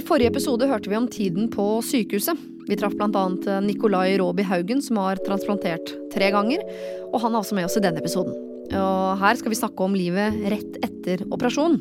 I 0.00 0.04
forrige 0.06 0.30
episode 0.30 0.64
hørte 0.64 0.88
vi 0.88 0.96
om 0.96 1.06
tiden 1.12 1.50
på 1.52 1.64
sykehuset. 1.84 2.38
Vi 2.70 2.76
traff 2.78 2.94
bl.a. 2.96 3.24
Nikolai 3.60 4.14
Råby 4.16 4.46
Haugen, 4.48 4.80
som 4.80 4.96
har 5.02 5.20
transplantert 5.26 5.92
tre 6.14 6.30
ganger. 6.32 6.62
Og 7.10 7.18
han 7.20 7.34
er 7.34 7.42
også 7.42 7.58
med 7.58 7.66
oss 7.68 7.76
i 7.76 7.82
denne 7.84 8.00
episoden. 8.00 8.32
Og 8.70 9.20
her 9.20 9.36
skal 9.36 9.52
vi 9.52 9.58
snakke 9.58 9.84
om 9.84 9.96
livet 9.98 10.38
rett 10.54 10.78
etter 10.86 11.26
operasjon. 11.28 11.76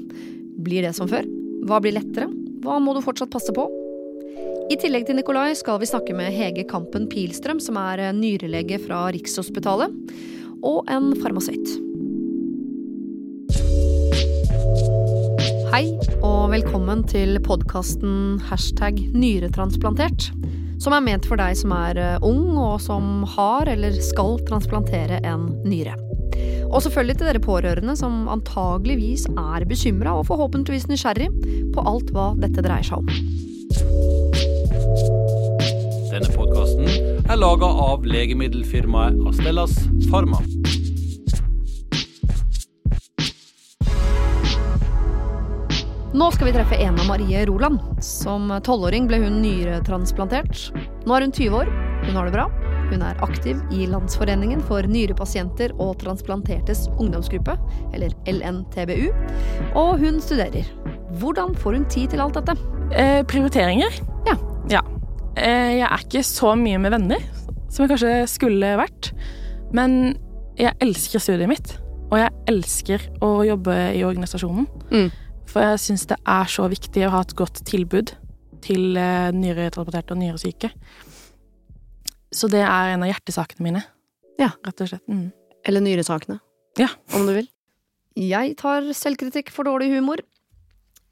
Blir 0.60 0.84
det 0.84 0.96
som 0.98 1.08
før? 1.08 1.28
Hva 1.70 1.80
blir 1.80 1.96
lettere? 1.96 2.28
Hva 2.66 2.82
må 2.84 2.98
du 2.98 3.04
fortsatt 3.06 3.32
passe 3.32 3.56
på? 3.56 3.70
I 4.70 4.78
tillegg 4.82 5.08
til 5.08 5.22
Nikolai 5.22 5.54
skal 5.56 5.80
vi 5.80 5.88
snakke 5.88 6.18
med 6.18 6.34
Hege 6.36 6.68
Kampen 6.68 7.08
Pilstrøm, 7.12 7.64
som 7.64 7.80
er 7.80 8.10
nyrelege 8.18 8.82
fra 8.84 9.06
Rikshospitalet, 9.16 9.96
og 10.60 10.92
en 10.92 11.14
farmasøyt. 11.22 11.89
Hei, 15.70 15.92
og 16.26 16.50
velkommen 16.50 17.04
til 17.06 17.36
podkasten 17.46 18.40
hashtag 18.48 18.98
nyretransplantert. 19.14 20.32
Som 20.82 20.96
er 20.98 21.04
ment 21.06 21.28
for 21.30 21.38
deg 21.38 21.54
som 21.60 21.76
er 21.78 22.00
eh, 22.02 22.26
ung, 22.26 22.58
og 22.58 22.80
som 22.82 23.22
har 23.36 23.70
eller 23.70 23.94
skal 24.02 24.40
transplantere 24.48 25.20
en 25.30 25.46
nyre. 25.70 25.94
Og 26.72 26.82
selvfølgelig 26.82 27.20
til 27.20 27.30
dere 27.30 27.44
pårørende 27.46 27.94
som 28.00 28.26
antageligvis 28.34 29.28
er 29.30 29.68
bekymra 29.70 30.16
og 30.18 30.26
forhåpentligvis 30.32 30.90
nysgjerrig 30.90 31.30
på 31.76 31.86
alt 31.86 32.10
hva 32.16 32.32
dette 32.42 32.66
dreier 32.66 32.90
seg 32.90 33.04
om. 33.04 33.12
Denne 36.10 36.34
podkasten 36.34 36.90
er 37.30 37.38
laga 37.38 37.70
av 37.90 38.10
legemiddelfirmaet 38.10 39.22
Astellas 39.30 39.78
Pharma. 40.10 40.42
Nå 46.20 46.26
skal 46.36 46.50
vi 46.50 46.52
treffe 46.52 46.76
Ena 46.76 47.04
Marie 47.08 47.46
Roland. 47.48 47.80
Som 48.04 48.50
tolvåring 48.66 49.06
ble 49.08 49.22
hun 49.22 49.38
nyretransplantert. 49.40 50.66
Nå 51.08 51.16
er 51.16 51.24
hun 51.24 51.32
20 51.32 51.54
år. 51.56 51.70
Hun 52.04 52.18
har 52.18 52.28
det 52.28 52.34
bra. 52.34 52.48
Hun 52.90 53.06
er 53.08 53.22
aktiv 53.24 53.62
i 53.72 53.86
Landsforeningen 53.88 54.60
for 54.68 54.84
nyrepasienter 54.84 55.72
og 55.80 55.94
transplantertes 56.02 56.90
ungdomsgruppe, 56.98 57.56
eller 57.96 58.12
LNTBU, 58.28 59.14
og 59.80 60.02
hun 60.02 60.20
studerer. 60.20 60.68
Hvordan 61.22 61.56
får 61.56 61.78
hun 61.78 61.88
tid 61.94 62.12
til 62.12 62.26
alt 62.26 62.36
dette? 62.36 62.58
Eh, 62.92 63.22
prioriteringer? 63.30 64.02
Ja. 64.28 64.36
ja. 64.74 64.84
Eh, 65.38 65.78
jeg 65.78 65.88
er 65.88 66.04
ikke 66.04 66.26
så 66.28 66.52
mye 66.60 66.84
med 66.84 66.98
venner 66.98 67.24
som 67.70 67.86
jeg 67.86 67.94
kanskje 67.94 68.14
skulle 68.34 68.76
vært, 68.82 69.14
men 69.72 70.18
jeg 70.60 70.76
elsker 70.84 71.24
studiet 71.24 71.54
mitt, 71.54 71.78
og 72.10 72.20
jeg 72.26 72.36
elsker 72.52 73.08
å 73.24 73.38
jobbe 73.48 73.80
i 73.96 74.04
organisasjonen. 74.04 74.68
Mm. 74.92 75.10
For 75.50 75.66
jeg 75.66 75.82
syns 75.82 76.06
det 76.10 76.20
er 76.30 76.50
så 76.52 76.68
viktig 76.70 77.06
å 77.08 77.14
ha 77.16 77.24
et 77.26 77.36
godt 77.38 77.64
tilbud 77.68 78.14
til 78.66 78.98
eh, 79.00 79.30
nyretransporterte 79.34 80.14
og 80.14 80.22
nyresyke. 80.22 80.70
Så 82.30 82.50
det 82.52 82.62
er 82.62 82.94
en 82.94 83.06
av 83.06 83.10
hjertesakene 83.10 83.66
mine. 83.66 83.82
Ja. 84.40 84.52
Rett 84.66 84.84
og 84.86 84.92
slett. 84.92 85.06
Mm. 85.10 85.32
Eller 85.66 85.84
nyresakene. 85.84 86.38
Ja. 86.80 86.92
Om 87.18 87.26
du 87.26 87.34
vil. 87.40 87.50
Jeg 88.20 88.58
tar 88.60 88.86
selvkritikk 88.94 89.50
for 89.54 89.66
dårlig 89.66 89.90
humor. 89.96 90.22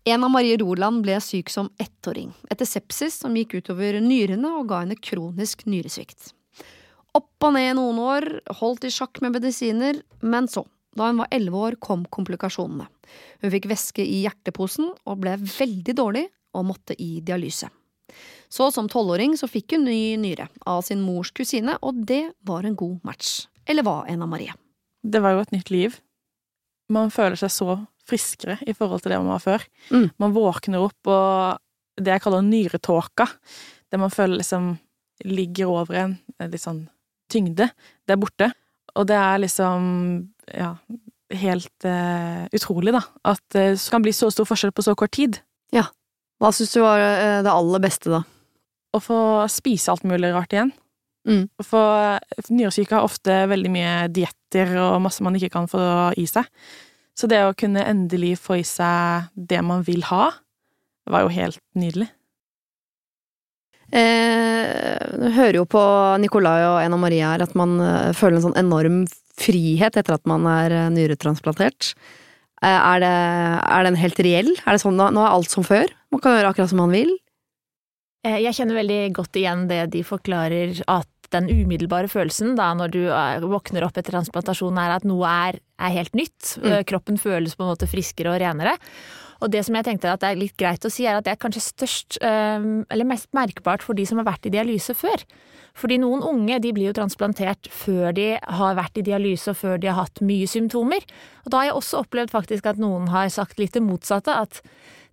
En 0.07 0.23
av 0.23 0.31
Marie 0.31 0.55
Roland 0.59 1.01
ble 1.03 1.17
syk 1.19 1.49
som 1.51 1.67
ettåring, 1.83 2.29
etter 2.47 2.67
sepsis 2.69 3.17
som 3.23 3.33
gikk 3.35 3.57
utover 3.59 3.97
nyrene 3.99 4.53
og 4.55 4.69
ga 4.69 4.85
henne 4.85 4.95
kronisk 4.95 5.65
nyresvikt. 5.67 6.31
Opp 7.17 7.43
og 7.43 7.55
ned 7.57 7.73
noen 7.75 7.99
år, 7.99 8.27
holdt 8.61 8.85
i 8.87 8.91
sjakk 8.93 9.19
med 9.23 9.35
medisiner, 9.35 9.99
men 10.21 10.47
så, 10.51 10.63
da 10.95 11.09
hun 11.09 11.19
var 11.23 11.33
elleve 11.35 11.59
år, 11.59 11.79
kom 11.83 12.05
komplikasjonene. 12.13 12.87
Hun 13.43 13.53
fikk 13.53 13.67
væske 13.71 14.03
i 14.03 14.23
hjerteposen 14.25 14.91
og 15.05 15.19
ble 15.23 15.35
veldig 15.41 15.95
dårlig 15.97 16.25
og 16.57 16.69
måtte 16.69 16.95
i 17.01 17.19
dialyse. 17.25 17.69
Så 18.49 18.69
som 18.71 18.87
tolvåring 18.89 19.35
så 19.39 19.49
fikk 19.51 19.75
hun 19.75 19.85
ny 19.89 20.15
nyre 20.21 20.47
av 20.69 20.81
sin 20.87 21.01
mors 21.03 21.33
kusine, 21.35 21.75
og 21.83 21.99
det 22.07 22.31
var 22.47 22.65
en 22.65 22.77
god 22.79 23.03
match. 23.07 23.45
Eller 23.67 23.83
hva, 23.83 24.01
Ena 24.07 24.27
Marie? 24.29 24.55
Det 25.03 25.19
var 25.23 25.35
jo 25.35 25.43
et 25.43 25.53
nytt 25.55 25.71
liv. 25.73 25.97
Man 26.91 27.11
føler 27.11 27.35
seg 27.39 27.51
så 27.51 27.75
friskere 28.07 28.55
i 28.63 28.75
forhold 28.75 29.03
til 29.03 29.11
det 29.11 29.19
man 29.19 29.33
var 29.35 29.43
før. 29.43 29.65
Mm. 29.91 30.07
Man 30.23 30.35
våkner 30.35 30.85
opp, 30.85 31.09
og 31.11 31.99
det 31.99 32.13
jeg 32.13 32.23
kaller 32.23 32.45
nyretåka, 32.45 33.27
det 33.91 33.99
man 33.99 34.13
føler 34.13 34.39
liksom 34.39 34.75
ligger 35.27 35.73
over 35.73 35.99
en, 35.99 36.15
litt 36.39 36.63
sånn 36.63 36.85
tyngde, 37.31 37.69
det 38.07 38.15
er 38.15 38.21
borte. 38.21 38.51
Og 38.97 39.07
det 39.09 39.17
er 39.19 39.41
liksom, 39.43 39.81
ja, 40.53 40.71
helt 41.33 41.85
uh, 41.85 42.47
utrolig, 42.55 42.93
da. 42.95 43.03
At 43.27 43.43
det 43.55 43.69
kan 43.91 44.03
bli 44.05 44.13
så 44.15 44.29
stor 44.33 44.47
forskjell 44.47 44.73
på 44.75 44.85
så 44.85 44.95
kort 44.97 45.15
tid. 45.17 45.41
Ja. 45.75 45.87
Hva 46.41 46.53
syns 46.55 46.75
du 46.75 46.81
var 46.83 47.01
uh, 47.01 47.39
det 47.45 47.53
aller 47.53 47.83
beste, 47.83 48.11
da? 48.13 48.23
Å 48.95 49.01
få 49.03 49.19
spise 49.51 49.91
alt 49.91 50.07
mulig 50.07 50.31
rart 50.35 50.55
igjen. 50.55 50.71
Mm. 51.27 51.47
For 51.65 52.19
nyresyke 52.55 52.95
har 52.95 53.05
ofte 53.05 53.41
veldig 53.51 53.71
mye 53.73 53.95
dietter 54.15 54.71
og 54.79 55.01
masse 55.03 55.23
man 55.25 55.35
ikke 55.35 55.51
kan 55.57 55.67
få 55.67 55.81
i 56.15 56.23
seg. 56.29 56.47
Så 57.17 57.27
det 57.27 57.41
å 57.43 57.55
kunne 57.57 57.83
endelig 57.83 58.37
få 58.39 58.61
i 58.61 58.67
seg 58.67 59.31
det 59.35 59.59
man 59.65 59.83
vil 59.87 60.05
ha, 60.07 60.29
var 61.09 61.25
jo 61.25 61.33
helt 61.33 61.59
nydelig. 61.77 62.07
Eh, 63.87 64.97
du 65.15 65.29
hører 65.31 65.61
jo 65.61 65.67
på 65.69 65.81
Nikolai 66.19 66.59
og 66.67 66.81
Ena 66.81 66.97
Marie 66.99 67.23
her 67.23 67.43
at 67.45 67.53
man 67.55 67.77
eh, 67.79 68.11
føler 68.17 68.37
en 68.37 68.49
sånn 68.49 68.59
enorm 68.59 69.05
frihet 69.37 69.99
etter 69.99 70.17
at 70.17 70.25
man 70.29 70.47
er 70.49 70.73
eh, 70.75 70.87
nyretransplantert. 70.93 71.93
Eh, 72.63 72.69
er, 72.73 73.03
det, 73.03 73.13
er 73.69 73.87
den 73.87 73.99
helt 73.99 74.21
reell? 74.25 74.53
Er 74.65 74.77
det 74.77 74.83
sånn 74.83 74.97
nå, 74.97 75.11
nå 75.15 75.23
er 75.23 75.35
alt 75.35 75.53
som 75.53 75.65
før? 75.67 75.91
Man 76.13 76.23
kan 76.23 76.37
gjøre 76.37 76.53
akkurat 76.53 76.73
som 76.73 76.81
man 76.81 76.95
vil? 76.95 77.13
Eh, 78.25 78.39
Jeg 78.45 78.57
kjenner 78.57 78.81
veldig 78.81 79.01
godt 79.17 79.39
igjen 79.39 79.67
det 79.69 79.83
de 79.93 80.01
forklarer 80.07 80.81
at 80.87 81.11
den 81.35 81.49
umiddelbare 81.51 82.07
følelsen 82.07 82.53
da 82.55 82.69
når 82.79 82.91
du 82.93 83.01
våkner 83.51 83.83
opp 83.83 83.97
etter 83.99 84.13
transplantasjon 84.15 84.77
er 84.79 84.93
at 84.95 85.03
noe 85.03 85.27
er, 85.27 85.57
er 85.75 85.95
helt 85.97 86.13
nytt. 86.15 86.53
Mm. 86.63 86.77
Kroppen 86.87 87.19
føles 87.19 87.57
på 87.57 87.65
en 87.65 87.73
måte 87.73 87.89
friskere 87.91 88.31
og 88.31 88.39
renere. 88.39 88.77
Og 89.41 89.51
det 89.53 89.63
som 89.67 89.77
jeg 89.77 89.85
tenkte 89.87 90.09
at 90.11 90.23
det 90.23 90.31
er 90.31 90.39
litt 90.39 90.57
greit 90.57 90.85
å 90.87 90.91
si, 90.91 91.05
er 91.05 91.19
at 91.19 91.27
det 91.27 91.35
er 91.35 91.41
kanskje 91.41 91.63
størst, 91.65 92.17
eller 92.23 93.09
mest 93.09 93.29
merkbart 93.37 93.85
for 93.85 93.97
de 93.97 94.05
som 94.07 94.21
har 94.21 94.27
vært 94.29 94.49
i 94.49 94.53
dialyse 94.53 94.95
før. 94.97 95.23
Fordi 95.77 95.99
noen 96.01 96.23
unge 96.25 96.57
de 96.63 96.71
blir 96.73 96.89
jo 96.89 96.95
transplantert 96.97 97.69
før 97.69 98.15
de 98.17 98.31
har 98.41 98.77
vært 98.79 98.97
i 98.97 99.05
dialyse 99.05 99.51
og 99.51 99.59
før 99.59 99.75
de 99.81 99.91
har 99.91 99.99
hatt 99.99 100.23
mye 100.25 100.47
symptomer. 100.49 101.05
Og 101.45 101.51
da 101.53 101.59
har 101.61 101.69
jeg 101.69 101.77
også 101.77 102.01
opplevd 102.01 102.33
faktisk 102.33 102.69
at 102.71 102.81
noen 102.81 103.11
har 103.13 103.29
sagt 103.33 103.61
litt 103.61 103.77
det 103.77 103.83
motsatte, 103.85 104.33
at 104.33 104.63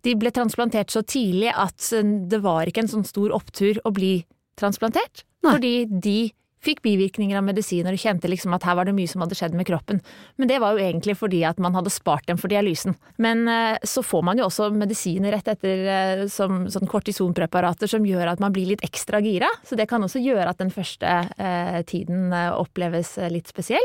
de 0.04 0.14
ble 0.20 0.32
transplantert 0.32 0.92
så 0.92 1.04
tidlig 1.04 1.52
at 1.52 1.91
det 2.30 2.41
var 2.44 2.68
ikke 2.68 2.84
en 2.84 2.92
sånn 2.94 3.04
stor 3.08 3.32
opptur 3.36 3.80
å 3.84 3.92
bli 3.92 4.14
transplantert. 4.60 5.26
Nei. 5.44 5.52
Fordi 5.52 5.74
de 5.88 6.18
fikk 6.64 6.82
bivirkninger 6.84 7.38
av 7.38 7.44
medisiner 7.47 7.94
og 7.94 8.00
kjente 8.00 8.30
liksom 8.30 8.54
at 8.56 8.64
her 8.66 8.76
var 8.78 8.88
det 8.88 8.94
mye 8.97 9.10
som 9.10 9.22
hadde 9.25 9.36
skjedd 9.38 9.56
med 9.56 9.66
kroppen. 9.69 10.00
Men 10.41 10.50
det 10.50 10.60
var 10.62 10.75
jo 10.75 10.84
egentlig 10.84 11.16
fordi 11.20 11.42
at 11.47 11.60
man 11.62 11.76
hadde 11.76 11.92
spart 11.92 12.26
dem 12.30 12.41
for 12.41 12.52
dialysen. 12.52 12.97
Men 13.22 13.47
eh, 13.50 13.76
så 13.84 14.04
får 14.04 14.25
man 14.28 14.41
jo 14.41 14.48
også 14.48 14.70
medisiner 14.74 15.34
rett 15.36 15.50
etter 15.53 15.84
eh, 15.97 16.24
som 16.32 16.64
sånn 16.72 16.91
kortisonpreparater 16.91 17.91
som 17.91 18.06
gjør 18.08 18.32
at 18.32 18.42
man 18.42 18.54
blir 18.54 18.72
litt 18.72 18.84
ekstra 18.86 19.20
gira. 19.24 19.50
Så 19.66 19.78
det 19.78 19.88
kan 19.91 20.04
også 20.04 20.22
gjøre 20.24 20.48
at 20.50 20.62
den 20.62 20.72
første 20.74 21.19
eh, 21.36 21.80
tiden 21.88 22.32
oppleves 22.34 23.16
litt 23.32 23.50
spesiell. 23.50 23.84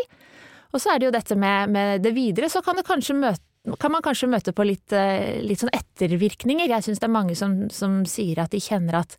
Og 0.73 0.81
så 0.81 0.93
er 0.93 0.99
det 0.99 1.09
jo 1.09 1.15
dette 1.15 1.35
med, 1.39 1.73
med 1.73 2.03
det 2.05 2.13
videre, 2.13 2.49
så 2.51 2.61
kan, 2.61 2.77
møte, 2.77 3.41
kan 3.81 3.93
man 3.93 4.03
kanskje 4.05 4.29
møte 4.29 4.53
på 4.53 4.65
litt, 4.67 4.93
litt 5.41 5.63
sånn 5.63 5.73
ettervirkninger. 5.73 6.69
Jeg 6.69 6.85
syns 6.85 7.01
det 7.01 7.07
er 7.07 7.15
mange 7.15 7.37
som, 7.37 7.63
som 7.73 8.03
sier 8.05 8.43
at 8.43 8.53
de 8.53 8.61
kjenner 8.61 8.99
at 9.01 9.17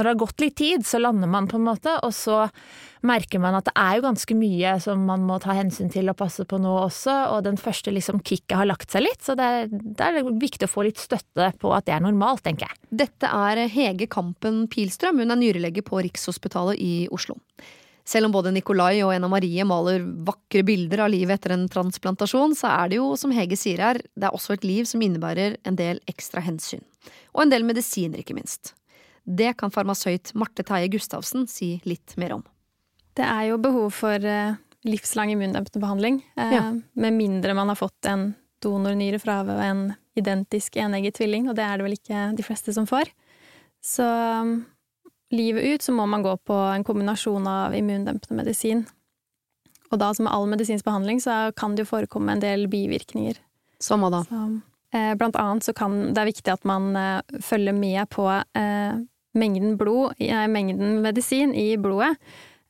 når 0.00 0.06
det 0.06 0.12
har 0.14 0.20
gått 0.22 0.40
litt 0.40 0.56
tid, 0.56 0.84
så 0.88 0.98
lander 0.98 1.28
man 1.28 1.48
på 1.50 1.58
en 1.58 1.66
måte, 1.66 1.92
og 2.00 2.14
så 2.16 2.46
merker 3.04 3.40
man 3.40 3.56
at 3.58 3.66
det 3.68 3.74
er 3.76 3.98
jo 3.98 4.04
ganske 4.06 4.36
mye 4.36 4.72
som 4.80 5.02
man 5.08 5.24
må 5.28 5.36
ta 5.40 5.54
hensyn 5.56 5.92
til 5.92 6.08
og 6.12 6.16
passe 6.20 6.46
på 6.48 6.60
nå 6.60 6.72
også, 6.86 7.16
og 7.34 7.44
den 7.44 7.60
første 7.60 7.92
liksom 7.92 8.22
kicket 8.24 8.56
har 8.56 8.68
lagt 8.68 8.92
seg 8.92 9.04
litt, 9.04 9.20
så 9.24 9.36
det 9.36 9.44
er, 9.44 9.68
det 9.70 10.06
er 10.06 10.32
viktig 10.40 10.68
å 10.68 10.72
få 10.72 10.86
litt 10.88 11.00
støtte 11.00 11.50
på 11.60 11.74
at 11.76 11.88
det 11.88 11.96
er 11.96 12.04
normalt, 12.04 12.44
tenker 12.46 12.68
jeg. 12.68 12.80
Dette 13.04 13.28
er 13.28 13.66
Hege 13.72 14.08
Kampen 14.10 14.64
Pilstrøm, 14.72 15.20
hun 15.20 15.36
er 15.36 15.40
nyrelege 15.40 15.84
på 15.84 16.00
Rikshospitalet 16.08 16.80
i 16.80 16.94
Oslo. 17.12 17.36
Selv 18.08 18.26
om 18.26 18.32
både 18.34 18.50
Nikolai 18.56 19.02
og 19.04 19.12
Ena 19.14 19.28
Marie 19.30 19.64
maler 19.68 20.02
vakre 20.26 20.64
bilder 20.66 21.04
av 21.04 21.12
livet 21.12 21.36
etter 21.36 21.54
en 21.54 21.68
transplantasjon, 21.70 22.56
så 22.58 22.72
er 22.72 22.90
det 22.90 22.98
jo, 22.98 23.12
som 23.20 23.36
Hege 23.36 23.58
sier 23.60 23.84
her, 23.84 24.00
det 24.16 24.26
er 24.26 24.34
også 24.34 24.56
et 24.56 24.66
liv 24.66 24.88
som 24.88 25.04
innebærer 25.04 25.60
en 25.68 25.78
del 25.78 26.00
ekstra 26.10 26.42
hensyn. 26.42 26.82
Og 27.36 27.44
en 27.44 27.52
del 27.52 27.66
medisiner, 27.68 28.24
ikke 28.24 28.34
minst. 28.34 28.74
Det 29.24 29.54
kan 29.60 29.72
farmasøyt 29.72 30.32
Marte 30.38 30.64
Teie 30.66 30.88
Gustavsen 30.90 31.46
si 31.50 31.76
litt 31.88 32.16
mer 32.20 32.38
om. 32.38 32.44
Det 33.16 33.26
er 33.26 33.50
jo 33.50 33.58
behov 33.60 33.90
for 33.94 34.24
eh, 34.24 34.56
livslang 34.86 35.32
immundempende 35.34 35.82
behandling, 35.82 36.20
eh, 36.36 36.54
Ja. 36.54 36.62
med 36.94 37.12
mindre 37.12 37.54
man 37.54 37.68
har 37.68 37.76
fått 37.76 38.06
en 38.06 38.34
donornyre 38.62 39.18
fra 39.20 39.40
en 39.64 39.94
identisk 40.16 40.76
enegget 40.76 41.14
tvilling, 41.14 41.48
og 41.48 41.56
det 41.56 41.64
er 41.64 41.78
det 41.78 41.84
vel 41.84 41.96
ikke 41.96 42.36
de 42.36 42.42
fleste 42.42 42.74
som 42.74 42.86
får. 42.86 43.08
Så 43.82 44.04
um, 44.04 44.66
livet 45.32 45.64
ut 45.64 45.82
så 45.82 45.92
må 45.92 46.06
man 46.06 46.22
gå 46.22 46.36
på 46.44 46.56
en 46.74 46.84
kombinasjon 46.84 47.46
av 47.48 47.74
immundempende 47.74 48.36
medisin. 48.36 48.86
Og 49.90 49.98
da 49.98 50.12
som 50.14 50.24
med 50.24 50.34
all 50.34 50.46
medisinsk 50.46 50.84
behandling 50.84 51.22
så 51.24 51.54
kan 51.56 51.74
det 51.74 51.86
jo 51.86 51.96
forekomme 51.96 52.32
en 52.32 52.42
del 52.44 52.68
bivirkninger. 52.68 53.40
Som 53.80 54.04
hva 54.04 54.10
da? 54.10 54.24
Så 54.28 54.60
Eh, 54.92 55.14
blant 55.14 55.36
annet 55.38 55.62
så 55.62 55.72
kan 55.72 56.08
det 56.10 56.18
er 56.18 56.26
viktig 56.26 56.50
at 56.50 56.64
man 56.66 56.96
eh, 56.98 57.20
følger 57.46 57.74
med 57.76 58.08
på 58.10 58.24
eh, 58.26 58.96
mengden 59.36 59.76
blod, 59.78 60.14
eh, 60.18 60.46
mengden 60.48 61.00
medisin 61.04 61.54
i 61.54 61.76
blodet. 61.76 62.16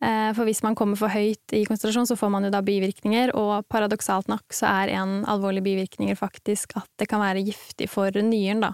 Eh, 0.00 0.32
for 0.32 0.48
hvis 0.48 0.62
man 0.64 0.74
kommer 0.74 0.96
for 0.96 1.12
høyt 1.12 1.52
i 1.52 1.64
konsentrasjon, 1.68 2.08
så 2.08 2.16
får 2.16 2.30
man 2.32 2.46
jo 2.46 2.52
da 2.54 2.62
bivirkninger, 2.64 3.34
og 3.36 3.66
paradoksalt 3.68 4.30
nok 4.32 4.54
så 4.56 4.68
er 4.68 4.94
en 4.96 5.24
alvorlig 5.28 5.62
bivirkninger 5.66 6.16
faktisk 6.16 6.72
at 6.80 6.88
det 6.98 7.08
kan 7.10 7.20
være 7.20 7.44
giftig 7.44 7.90
for 7.92 8.10
nyren, 8.10 8.64
da. 8.64 8.72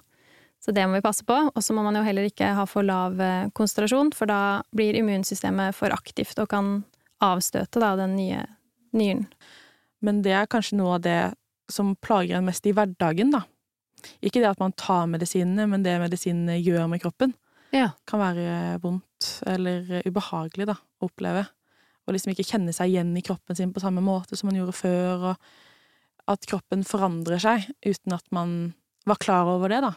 Så 0.63 0.73
det 0.75 0.87
må 0.87 0.99
vi 0.99 1.05
passe 1.05 1.23
på. 1.27 1.35
Og 1.55 1.63
så 1.63 1.75
må 1.77 1.85
man 1.87 1.99
jo 1.99 2.03
heller 2.07 2.27
ikke 2.27 2.55
ha 2.57 2.65
for 2.67 2.87
lav 2.87 3.21
eh, 3.21 3.49
konsentrasjon, 3.55 4.13
for 4.17 4.31
da 4.31 4.63
blir 4.75 4.99
immunsystemet 4.99 5.75
for 5.77 5.95
aktivt 5.95 6.39
og 6.43 6.51
kan 6.51 6.71
avstøte 7.23 7.83
da 7.83 7.95
den 7.99 8.17
nye 8.19 8.45
nyren. 8.97 9.27
Men 10.03 10.23
det 10.23 10.35
er 10.37 10.51
kanskje 10.51 10.79
noe 10.79 10.99
av 10.99 11.05
det 11.07 11.21
som 11.73 11.97
plager 11.99 12.39
en 12.39 12.47
mest 12.47 12.67
i 12.67 12.75
hverdagen, 12.77 13.33
da. 13.35 13.43
Ikke 14.23 14.43
det 14.43 14.53
at 14.53 14.63
man 14.63 14.75
tar 14.79 15.09
medisinene, 15.11 15.67
men 15.71 15.83
det 15.83 15.97
medisinene 15.99 16.61
gjør 16.61 16.87
med 16.93 17.03
kroppen. 17.03 17.35
Ja. 17.75 17.91
Kan 18.09 18.23
være 18.23 18.79
vondt 18.83 19.31
eller 19.49 20.01
ubehagelig, 20.07 20.69
da, 20.71 20.77
å 20.77 21.09
oppleve. 21.09 21.47
Og 22.07 22.15
liksom 22.15 22.33
ikke 22.33 22.47
kjenne 22.47 22.75
seg 22.75 22.93
igjen 22.93 23.15
i 23.19 23.25
kroppen 23.27 23.59
sin 23.59 23.73
på 23.75 23.83
samme 23.83 24.05
måte 24.05 24.39
som 24.39 24.51
man 24.51 24.59
gjorde 24.61 24.77
før, 24.77 25.31
og 25.33 26.31
at 26.31 26.47
kroppen 26.51 26.83
forandrer 26.87 27.43
seg 27.43 27.67
uten 27.87 28.15
at 28.15 28.27
man 28.35 28.75
var 29.07 29.19
klar 29.23 29.51
over 29.51 29.71
det, 29.71 29.83
da. 29.85 29.93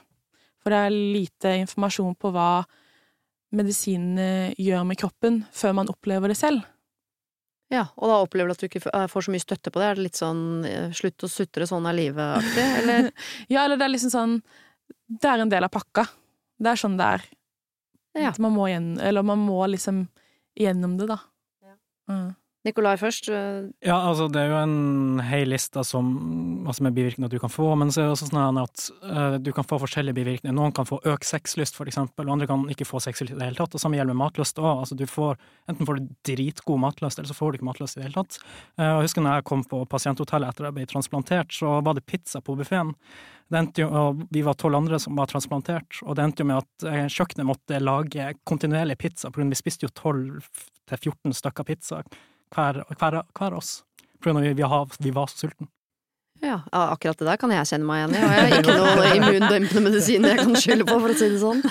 For 0.60 0.74
det 0.74 0.82
er 0.86 0.96
lite 0.96 1.54
informasjon 1.64 2.18
på 2.20 2.32
hva 2.36 2.50
medisinene 3.56 4.54
gjør 4.60 4.84
med 4.86 5.00
kroppen 5.02 5.42
før 5.56 5.74
man 5.80 5.90
opplever 5.90 6.30
det 6.30 6.38
selv. 6.38 6.66
Ja, 7.70 7.86
og 8.02 8.10
da 8.10 8.18
opplever 8.24 8.50
du 8.50 8.56
at 8.56 8.62
du 8.64 8.66
ikke 8.66 8.82
eh, 8.90 9.06
får 9.10 9.28
så 9.28 9.34
mye 9.34 9.44
støtte 9.44 9.70
på 9.70 9.82
det? 9.82 9.88
Er 9.88 9.98
det 9.98 10.06
litt 10.08 10.18
sånn 10.18 10.66
eh, 10.66 10.94
slutt 10.98 11.26
å 11.26 11.30
sutre, 11.30 11.68
sånn 11.70 11.86
er 11.86 11.98
livet-aktig, 12.00 12.66
eller? 12.82 13.10
Ja, 13.54 13.64
eller 13.64 13.78
det 13.78 13.86
er 13.86 13.94
liksom 13.94 14.14
sånn 14.14 14.34
Det 15.06 15.30
er 15.30 15.44
en 15.44 15.52
del 15.52 15.66
av 15.68 15.74
pakka. 15.74 16.08
Det 16.58 16.72
er 16.72 16.82
sånn 16.82 16.98
det 16.98 17.10
er. 17.18 17.28
Ja. 18.18 18.34
Man 18.42 18.56
må 18.56 18.68
gjennom, 18.68 19.00
eller 19.06 19.24
man 19.24 19.42
må 19.46 19.60
liksom 19.68 20.08
gjennom 20.58 20.98
det, 20.98 21.08
da. 21.12 21.20
Mm. 22.10 22.34
Nikolai 22.70 22.96
først. 23.02 23.30
eh, 23.30 23.70
Ja, 23.86 23.98
altså 24.10 24.28
det 24.32 24.42
er 24.42 24.52
jo 24.54 24.60
en 24.62 25.20
hel 25.26 25.50
liste 25.50 25.84
som, 25.84 26.66
altså 26.68 26.86
med 26.86 26.94
bivirkninger 26.94 27.30
du 27.32 27.40
kan 27.42 27.52
få, 27.52 27.76
men 27.80 27.92
så 27.92 28.02
er 28.02 28.06
det 28.08 28.16
også 28.16 28.30
sånn 28.30 28.62
at 28.62 28.86
uh, 29.04 29.38
du 29.42 29.52
kan 29.56 29.68
få 29.68 29.80
forskjellige 29.82 30.18
bivirkninger. 30.18 30.56
Noen 30.56 30.76
kan 30.76 30.88
få 30.88 31.00
økt 31.04 31.28
sexlyst, 31.28 31.78
for 31.78 31.90
eksempel, 31.90 32.28
og 32.28 32.38
andre 32.38 32.50
kan 32.50 32.68
ikke 32.70 32.88
få 32.88 33.02
sexlyst 33.04 33.34
i 33.34 33.40
det 33.40 33.50
hele 33.50 33.60
tatt. 33.60 33.76
Og 33.76 33.82
samme 33.82 33.98
gjelder 33.98 34.14
med 34.14 34.22
matlyst 34.24 34.62
òg. 34.62 34.84
Altså 34.84 34.98
du 35.00 35.06
får, 35.10 35.40
enten 35.72 35.90
får 35.90 36.00
du 36.00 36.14
dritgod 36.30 36.80
matlyst, 36.84 37.20
eller 37.20 37.32
så 37.32 37.38
får 37.38 37.52
du 37.52 37.60
ikke 37.60 37.70
matlyst 37.72 37.98
i 37.98 38.02
det 38.02 38.10
hele 38.10 38.22
tatt. 38.22 38.40
Uh, 38.78 38.86
jeg 38.86 39.10
husker 39.10 39.26
når 39.26 39.40
jeg 39.40 39.50
kom 39.50 39.66
på 39.74 39.84
pasienthotellet 39.90 40.54
etter 40.54 40.68
at 40.68 40.72
jeg 40.72 40.80
ble 40.80 40.88
transplantert, 40.94 41.54
så 41.56 41.80
var 41.86 41.98
det 41.98 42.06
pizza 42.06 42.42
på 42.42 42.58
buffeen. 42.60 42.96
Vi 43.50 44.42
var 44.46 44.54
tolv 44.62 44.78
andre 44.78 45.00
som 45.02 45.16
var 45.18 45.30
transplantert, 45.32 46.04
og 46.06 46.14
det 46.16 46.28
endte 46.28 46.44
jo 46.44 46.50
med 46.52 46.60
at 46.62 47.10
kjøkkenet 47.10 47.48
måtte 47.50 47.80
lage 47.82 48.28
kontinuerlig 48.46 49.00
pizza, 49.02 49.32
for 49.34 49.42
vi 49.42 49.58
spiste 49.58 49.88
jo 49.88 49.96
12 49.96 50.44
til 50.90 51.02
14 51.10 51.34
stykker 51.34 51.66
pizza 51.66 52.04
hver, 52.56 52.84
hver, 52.96 53.22
hver 53.38 53.58
oss. 53.58 53.84
For 54.24 54.36
vi, 54.36 54.54
vi, 54.54 54.66
har, 54.68 54.96
vi 55.00 55.14
var 55.16 55.30
så 55.32 55.46
sultne. 55.46 55.70
Ja, 56.40 56.62
akkurat 56.72 57.20
det 57.20 57.28
der 57.28 57.40
kan 57.40 57.52
jeg 57.52 57.68
kjenne 57.68 57.88
meg 57.88 58.00
igjen 58.00 58.14
i, 58.16 58.20
og 58.24 58.30
jeg 58.32 58.44
har 58.48 58.62
ikke 58.62 58.76
noe 58.78 59.08
immundempende 59.18 59.82
medisin 59.84 60.28
jeg 60.28 60.40
kan 60.40 60.56
skylde 60.56 60.86
på, 60.88 60.96
for 60.96 61.12
å 61.12 61.18
si 61.20 61.28
det 61.34 61.40
sånn. 61.42 61.64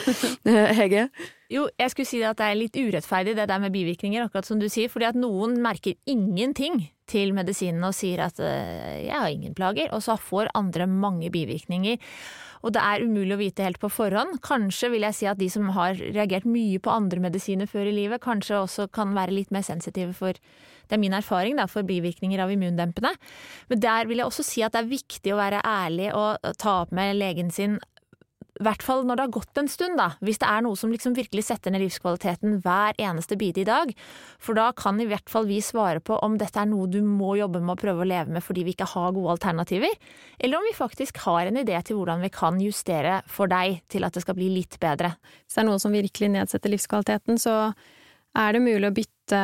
Eh, 0.48 0.72
Hege? 0.76 1.06
Jo, 1.48 1.64
jeg 1.80 1.92
skulle 1.94 2.08
si 2.10 2.20
at 2.25 2.36
det 2.36 2.50
er 2.50 2.58
litt 2.58 2.76
urettferdig 2.76 3.32
det 3.38 3.46
der 3.48 3.62
med 3.62 3.72
bivirkninger, 3.72 4.26
akkurat 4.26 4.48
som 4.48 4.60
du 4.60 4.66
sier, 4.69 4.92
fordi 4.92 5.08
at 5.08 5.16
noen 5.16 5.56
merker 5.64 5.96
ingenting 6.08 6.82
til 7.08 7.32
medisinene 7.36 7.88
og 7.88 7.96
sier 7.96 8.20
at 8.26 8.36
øh, 8.44 8.98
jeg 9.06 9.16
har 9.16 9.32
ingen 9.32 9.56
plager, 9.56 9.88
og 9.96 10.04
så 10.04 10.19
får 10.20 10.52
andre 10.58 10.84
mange 10.90 11.32
bivirkninger. 11.32 11.96
Og 12.62 12.75
det 12.75 12.82
er 12.82 13.05
umulig 13.06 13.37
å 13.37 13.40
vite 13.40 13.66
helt 13.66 13.81
på 13.82 13.90
forhånd. 13.93 14.40
Kanskje 14.44 14.90
vil 14.94 15.06
jeg 15.06 15.16
si 15.19 15.28
at 15.31 15.40
de 15.40 15.50
som 15.52 15.69
har 15.76 15.99
reagert 16.00 16.49
mye 16.49 16.81
på 16.82 16.93
andre 16.93 17.22
medisiner 17.28 17.70
før 17.70 17.90
i 17.90 17.94
livet, 17.94 18.22
kanskje 18.25 18.58
også 18.62 18.88
kan 18.94 19.14
være 19.16 19.37
litt 19.37 19.55
mer 19.55 19.66
sensitive 19.66 20.14
for 20.16 20.38
det 20.88 20.96
er 20.96 21.02
min 21.02 21.12
erfaring 21.12 21.58
da, 21.58 21.66
for 21.69 21.84
bivirkninger 21.84 22.40
av 22.40 22.52
immundempende. 22.52 23.12
Men 23.69 23.82
der 23.84 24.08
vil 24.08 24.22
jeg 24.22 24.31
også 24.31 24.46
si 24.46 24.64
at 24.64 24.72
det 24.72 24.81
er 24.81 24.93
viktig 24.94 25.34
å 25.34 25.40
være 25.40 25.60
ærlig 25.60 26.10
og 26.16 26.55
ta 26.60 26.81
opp 26.87 26.94
med 26.96 27.19
legen 27.19 27.52
sin 27.52 27.76
i 28.58 28.64
hvert 28.66 28.82
fall 28.82 29.05
når 29.06 29.19
det 29.19 29.25
har 29.26 29.34
gått 29.37 29.60
en 29.60 29.70
stund, 29.70 29.99
da. 30.00 30.08
Hvis 30.25 30.40
det 30.43 30.49
er 30.50 30.64
noe 30.66 30.78
som 30.78 30.90
liksom 30.90 31.14
virkelig 31.16 31.44
setter 31.46 31.72
ned 31.72 31.84
livskvaliteten 31.84 32.58
hver 32.64 32.99
eneste 32.99 33.38
bit 33.38 33.60
i 33.62 33.66
dag. 33.69 33.93
For 34.43 34.58
da 34.58 34.70
kan 34.76 34.99
i 35.00 35.06
hvert 35.08 35.31
fall 35.31 35.46
vi 35.49 35.60
svare 35.64 36.02
på 36.02 36.19
om 36.26 36.38
dette 36.40 36.58
er 36.58 36.70
noe 36.70 36.88
du 36.90 36.99
må 37.06 37.37
jobbe 37.38 37.62
med 37.62 37.76
å 37.76 37.81
prøve 37.81 38.02
å 38.02 38.08
leve 38.08 38.34
med 38.34 38.44
fordi 38.44 38.66
vi 38.66 38.75
ikke 38.75 38.90
har 38.94 39.14
gode 39.14 39.37
alternativer, 39.37 39.94
eller 40.38 40.58
om 40.58 40.66
vi 40.66 40.76
faktisk 40.76 41.22
har 41.26 41.49
en 41.49 41.60
idé 41.62 41.78
til 41.87 41.99
hvordan 41.99 42.25
vi 42.25 42.32
kan 42.34 42.58
justere 42.62 43.20
for 43.31 43.50
deg 43.50 43.82
til 43.93 44.06
at 44.06 44.16
det 44.16 44.25
skal 44.25 44.38
bli 44.38 44.50
litt 44.56 44.78
bedre. 44.82 45.14
Hvis 45.46 45.58
det 45.58 45.62
er 45.62 45.69
noe 45.70 45.82
som 45.82 45.94
virkelig 45.94 46.32
nedsetter 46.34 46.75
livskvaliteten, 46.75 47.38
så 47.38 47.58
er 48.38 48.55
det 48.55 48.64
mulig 48.64 48.90
å 48.90 48.96
bytte 48.96 49.43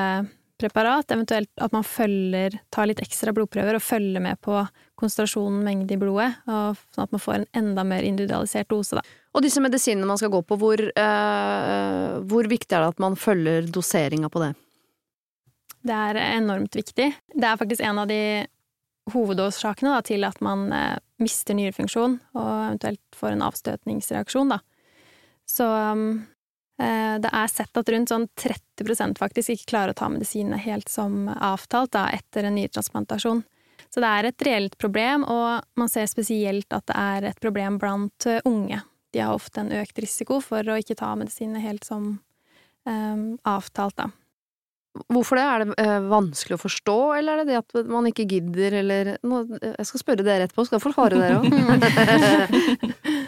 preparat, 0.60 1.10
eventuelt 1.10 1.50
at 1.60 1.74
man 1.74 1.84
følger, 1.86 2.54
tar 2.72 2.88
litt 2.88 3.02
ekstra 3.02 3.34
blodprøver 3.34 3.78
og 3.78 3.82
følger 3.82 4.22
med 4.22 4.38
på 4.44 4.60
konsentrasjonen, 5.00 5.62
mengde 5.66 5.96
i 5.96 6.00
blodet, 6.00 6.36
sånn 6.46 7.06
at 7.06 7.14
man 7.14 7.22
får 7.22 7.36
en 7.40 7.46
enda 7.58 7.84
mer 7.86 8.06
individualisert 8.06 8.70
dose, 8.70 9.00
da. 9.00 9.02
Og 9.34 9.42
disse 9.42 9.62
medisinene 9.62 10.06
man 10.06 10.20
skal 10.20 10.30
gå 10.30 10.44
på, 10.46 10.58
hvor, 10.60 10.78
eh, 10.78 12.18
hvor 12.30 12.50
viktig 12.50 12.70
er 12.70 12.84
det 12.84 12.92
at 12.94 13.02
man 13.02 13.18
følger 13.18 13.66
doseringa 13.74 14.30
på 14.30 14.44
det? 14.44 14.52
Det 15.84 15.94
er 15.94 16.20
enormt 16.38 16.76
viktig. 16.78 17.10
Det 17.34 17.48
er 17.48 17.58
faktisk 17.60 17.82
en 17.84 17.98
av 17.98 18.08
de 18.08 18.20
hovedårsakene 19.12 19.90
da, 19.96 20.04
til 20.06 20.24
at 20.24 20.38
man 20.44 20.70
eh, 20.72 21.00
mister 21.20 21.58
nyrefunksjon, 21.58 22.20
og 22.38 22.52
eventuelt 22.68 23.18
får 23.18 23.34
en 23.34 23.44
avstøtningsreaksjon, 23.50 24.54
da. 24.54 24.62
Så 25.50 25.66
eh, 25.66 26.06
det 26.74 27.30
er 27.30 27.50
sett 27.52 27.78
at 27.78 27.90
rundt 27.92 28.10
sånn 28.10 28.24
30% 28.40 29.20
faktisk 29.20 29.52
ikke 29.54 29.68
klarer 29.70 29.92
å 29.94 29.98
ta 30.00 30.08
medisinene 30.10 30.58
helt 30.58 30.88
som 30.90 31.28
avtalt 31.30 31.92
da, 31.94 32.08
etter 32.10 32.48
en 32.48 32.56
nyretransplantasjon. 32.58 33.44
Så 33.94 34.02
det 34.02 34.10
er 34.10 34.26
et 34.26 34.42
reelt 34.42 34.74
problem, 34.80 35.22
og 35.30 35.62
man 35.78 35.90
ser 35.90 36.08
spesielt 36.10 36.74
at 36.74 36.88
det 36.90 36.96
er 36.98 37.28
et 37.30 37.38
problem 37.38 37.78
blant 37.78 38.26
eh, 38.26 38.42
unge. 38.48 38.80
De 39.14 39.22
har 39.22 39.36
ofte 39.36 39.62
en 39.62 39.70
økt 39.70 40.00
risiko 40.02 40.40
for 40.42 40.66
å 40.66 40.78
ikke 40.80 40.96
ta 40.98 41.12
medisinene 41.14 41.62
helt 41.62 41.86
som 41.86 42.16
um, 42.90 43.24
avtalt, 43.46 43.94
da. 44.00 44.08
Hvorfor 45.14 45.38
det? 45.38 45.44
Er 45.44 45.62
det 45.62 45.76
eh, 45.82 46.08
vanskelig 46.10 46.56
å 46.56 46.62
forstå, 46.64 46.98
eller 47.20 47.38
er 47.38 47.44
det 47.44 47.52
det 47.52 47.60
at 47.60 47.86
man 47.90 48.10
ikke 48.10 48.26
gidder, 48.30 48.80
eller 48.82 49.14
Jeg 49.14 49.86
skal 49.86 50.02
spørre 50.02 50.26
dere 50.26 50.48
etterpå, 50.48 50.66
skal 50.66 50.82
få 50.82 50.90
svare 50.94 51.22
dere 51.22 51.38
òg. 51.38 51.46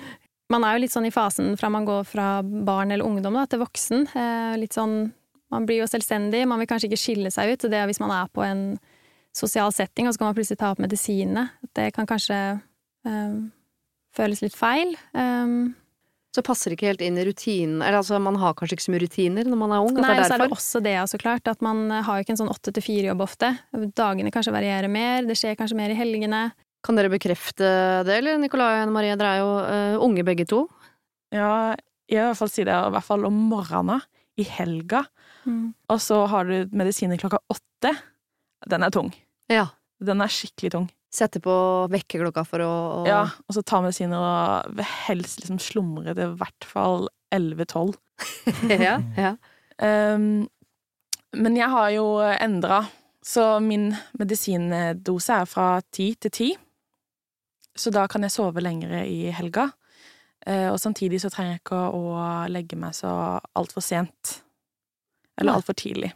Man 0.52 0.64
er 0.64 0.76
jo 0.76 0.82
litt 0.84 0.94
sånn 0.94 1.08
i 1.08 1.14
fasen 1.14 1.56
fra 1.58 1.70
man 1.74 1.86
går 1.88 2.04
fra 2.06 2.26
barn 2.42 2.92
eller 2.94 3.06
ungdom 3.06 3.34
da, 3.34 3.46
til 3.50 3.62
voksen. 3.64 4.06
Eh, 4.14 4.58
litt 4.62 4.76
sånn 4.76 5.12
Man 5.50 5.62
blir 5.62 5.78
jo 5.78 5.86
selvstendig, 5.86 6.40
man 6.50 6.58
vil 6.58 6.66
kanskje 6.66 6.88
ikke 6.88 6.98
skille 6.98 7.30
seg 7.30 7.52
ut. 7.52 7.66
Det 7.70 7.78
er 7.78 7.86
hvis 7.86 8.00
man 8.02 8.10
er 8.10 8.26
på 8.34 8.42
en 8.42 8.80
sosial 9.30 9.70
setting, 9.70 10.08
og 10.08 10.14
så 10.14 10.18
kan 10.18 10.26
man 10.32 10.34
plutselig 10.34 10.58
ta 10.58 10.72
opp 10.72 10.80
medisinene. 10.82 11.44
Det 11.70 11.92
kan 11.94 12.08
kanskje 12.10 12.38
eh, 13.06 13.36
føles 14.16 14.42
litt 14.42 14.56
feil. 14.58 14.96
Um, 15.14 15.76
Så 16.34 16.42
passer 16.44 16.68
det 16.68 16.76
ikke 16.76 16.90
helt 16.90 17.00
inn 17.06 17.16
i 17.16 17.24
rutinen. 17.24 17.78
Eller 17.78 18.00
altså, 18.02 18.18
man 18.20 18.36
har 18.42 18.56
kanskje 18.58 18.76
ikke 18.76 18.86
så 18.88 18.92
mye 18.92 19.04
rutiner 19.06 19.46
når 19.48 19.60
man 19.62 19.72
er 19.72 19.86
ung, 19.86 19.94
Nei, 19.96 20.16
det 20.18 20.26
så 20.26 20.34
er 20.34 20.34
er 20.34 20.42
det 20.48 20.58
også 20.58 20.82
det, 20.84 20.96
så 21.14 21.20
klart. 21.22 21.48
At 21.48 21.62
man 21.64 21.86
har 21.94 22.18
jo 22.18 22.26
ikke 22.26 22.34
en 22.34 22.42
sånn 22.42 22.52
åtte 22.52 22.74
til 22.74 22.84
fire-jobb 22.84 23.22
ofte. 23.24 23.54
Dagene 23.96 24.34
kanskje 24.34 24.52
varierer 24.52 24.90
mer, 24.90 25.22
det 25.24 25.38
skjer 25.38 25.56
kanskje 25.56 25.78
mer 25.78 25.94
i 25.94 25.96
helgene. 25.96 26.42
Kan 26.86 26.98
dere 26.98 27.10
bekrefte 27.10 27.68
det, 28.06 28.20
eller 28.20 28.38
Nikolai 28.38 28.68
og 28.76 28.82
Anne 28.84 28.94
Marie, 28.94 29.16
dere 29.18 29.34
er 29.34 29.42
jo 29.42 29.52
uh, 29.58 30.04
unge 30.06 30.22
begge 30.26 30.46
to. 30.48 30.64
Ja, 31.34 31.74
jeg 32.06 32.20
vil 32.20 32.22
i 32.22 32.28
hvert 32.30 32.38
fall 32.38 32.52
si 32.52 32.66
det 32.66 32.74
i 32.74 32.92
hvert 32.94 33.06
fall 33.08 33.26
om 33.26 33.40
morgenen, 33.50 34.04
i 34.36 34.44
helga, 34.44 35.00
og 35.88 36.00
så 36.02 36.18
har 36.30 36.48
du 36.48 36.74
medisiner 36.76 37.18
klokka 37.20 37.38
åtte. 37.52 37.92
Den 38.68 38.84
er 38.84 38.92
tung. 38.94 39.12
Ja. 39.52 39.68
Den 40.02 40.20
er 40.20 40.32
skikkelig 40.32 40.72
tung. 40.74 40.88
Sette 41.14 41.40
på 41.40 41.54
vekkerklokka 41.92 42.42
for 42.44 42.64
å, 42.64 42.72
og... 43.00 43.08
Ja, 43.08 43.22
og 43.46 43.56
så 43.56 43.62
ta 43.64 43.80
medisiner 43.84 44.20
og 44.20 44.82
helst 45.06 45.40
liksom 45.40 45.60
slumre 45.62 46.12
til 46.12 46.34
i 46.34 46.38
hvert 46.40 46.66
fall 46.68 47.08
11-12. 47.34 47.94
ja, 48.88 48.98
ja. 49.16 49.32
Um, 49.80 50.46
men 51.36 51.58
jeg 51.58 51.70
har 51.72 51.90
jo 51.94 52.06
endra, 52.20 52.82
så 53.24 53.56
min 53.62 53.90
medisindose 54.18 55.40
er 55.40 55.48
fra 55.50 55.68
ti 55.94 56.12
til 56.20 56.32
ti. 56.32 56.52
Så 57.76 57.92
da 57.92 58.06
kan 58.08 58.22
jeg 58.24 58.32
sove 58.34 58.62
lengre 58.64 59.04
i 59.06 59.30
helga. 59.36 59.68
Eh, 60.46 60.68
og 60.72 60.78
samtidig 60.80 61.20
så 61.20 61.30
trenger 61.32 61.56
jeg 61.56 61.62
ikke 61.64 61.80
å 61.92 62.02
legge 62.52 62.76
meg 62.80 62.94
så 62.96 63.10
altfor 63.58 63.84
sent. 63.84 64.38
Eller 65.36 65.58
altfor 65.58 65.76
tidlig. 65.76 66.12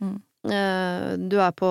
Mm. 0.00 0.20
Du 0.44 1.38
er 1.40 1.52
på 1.56 1.68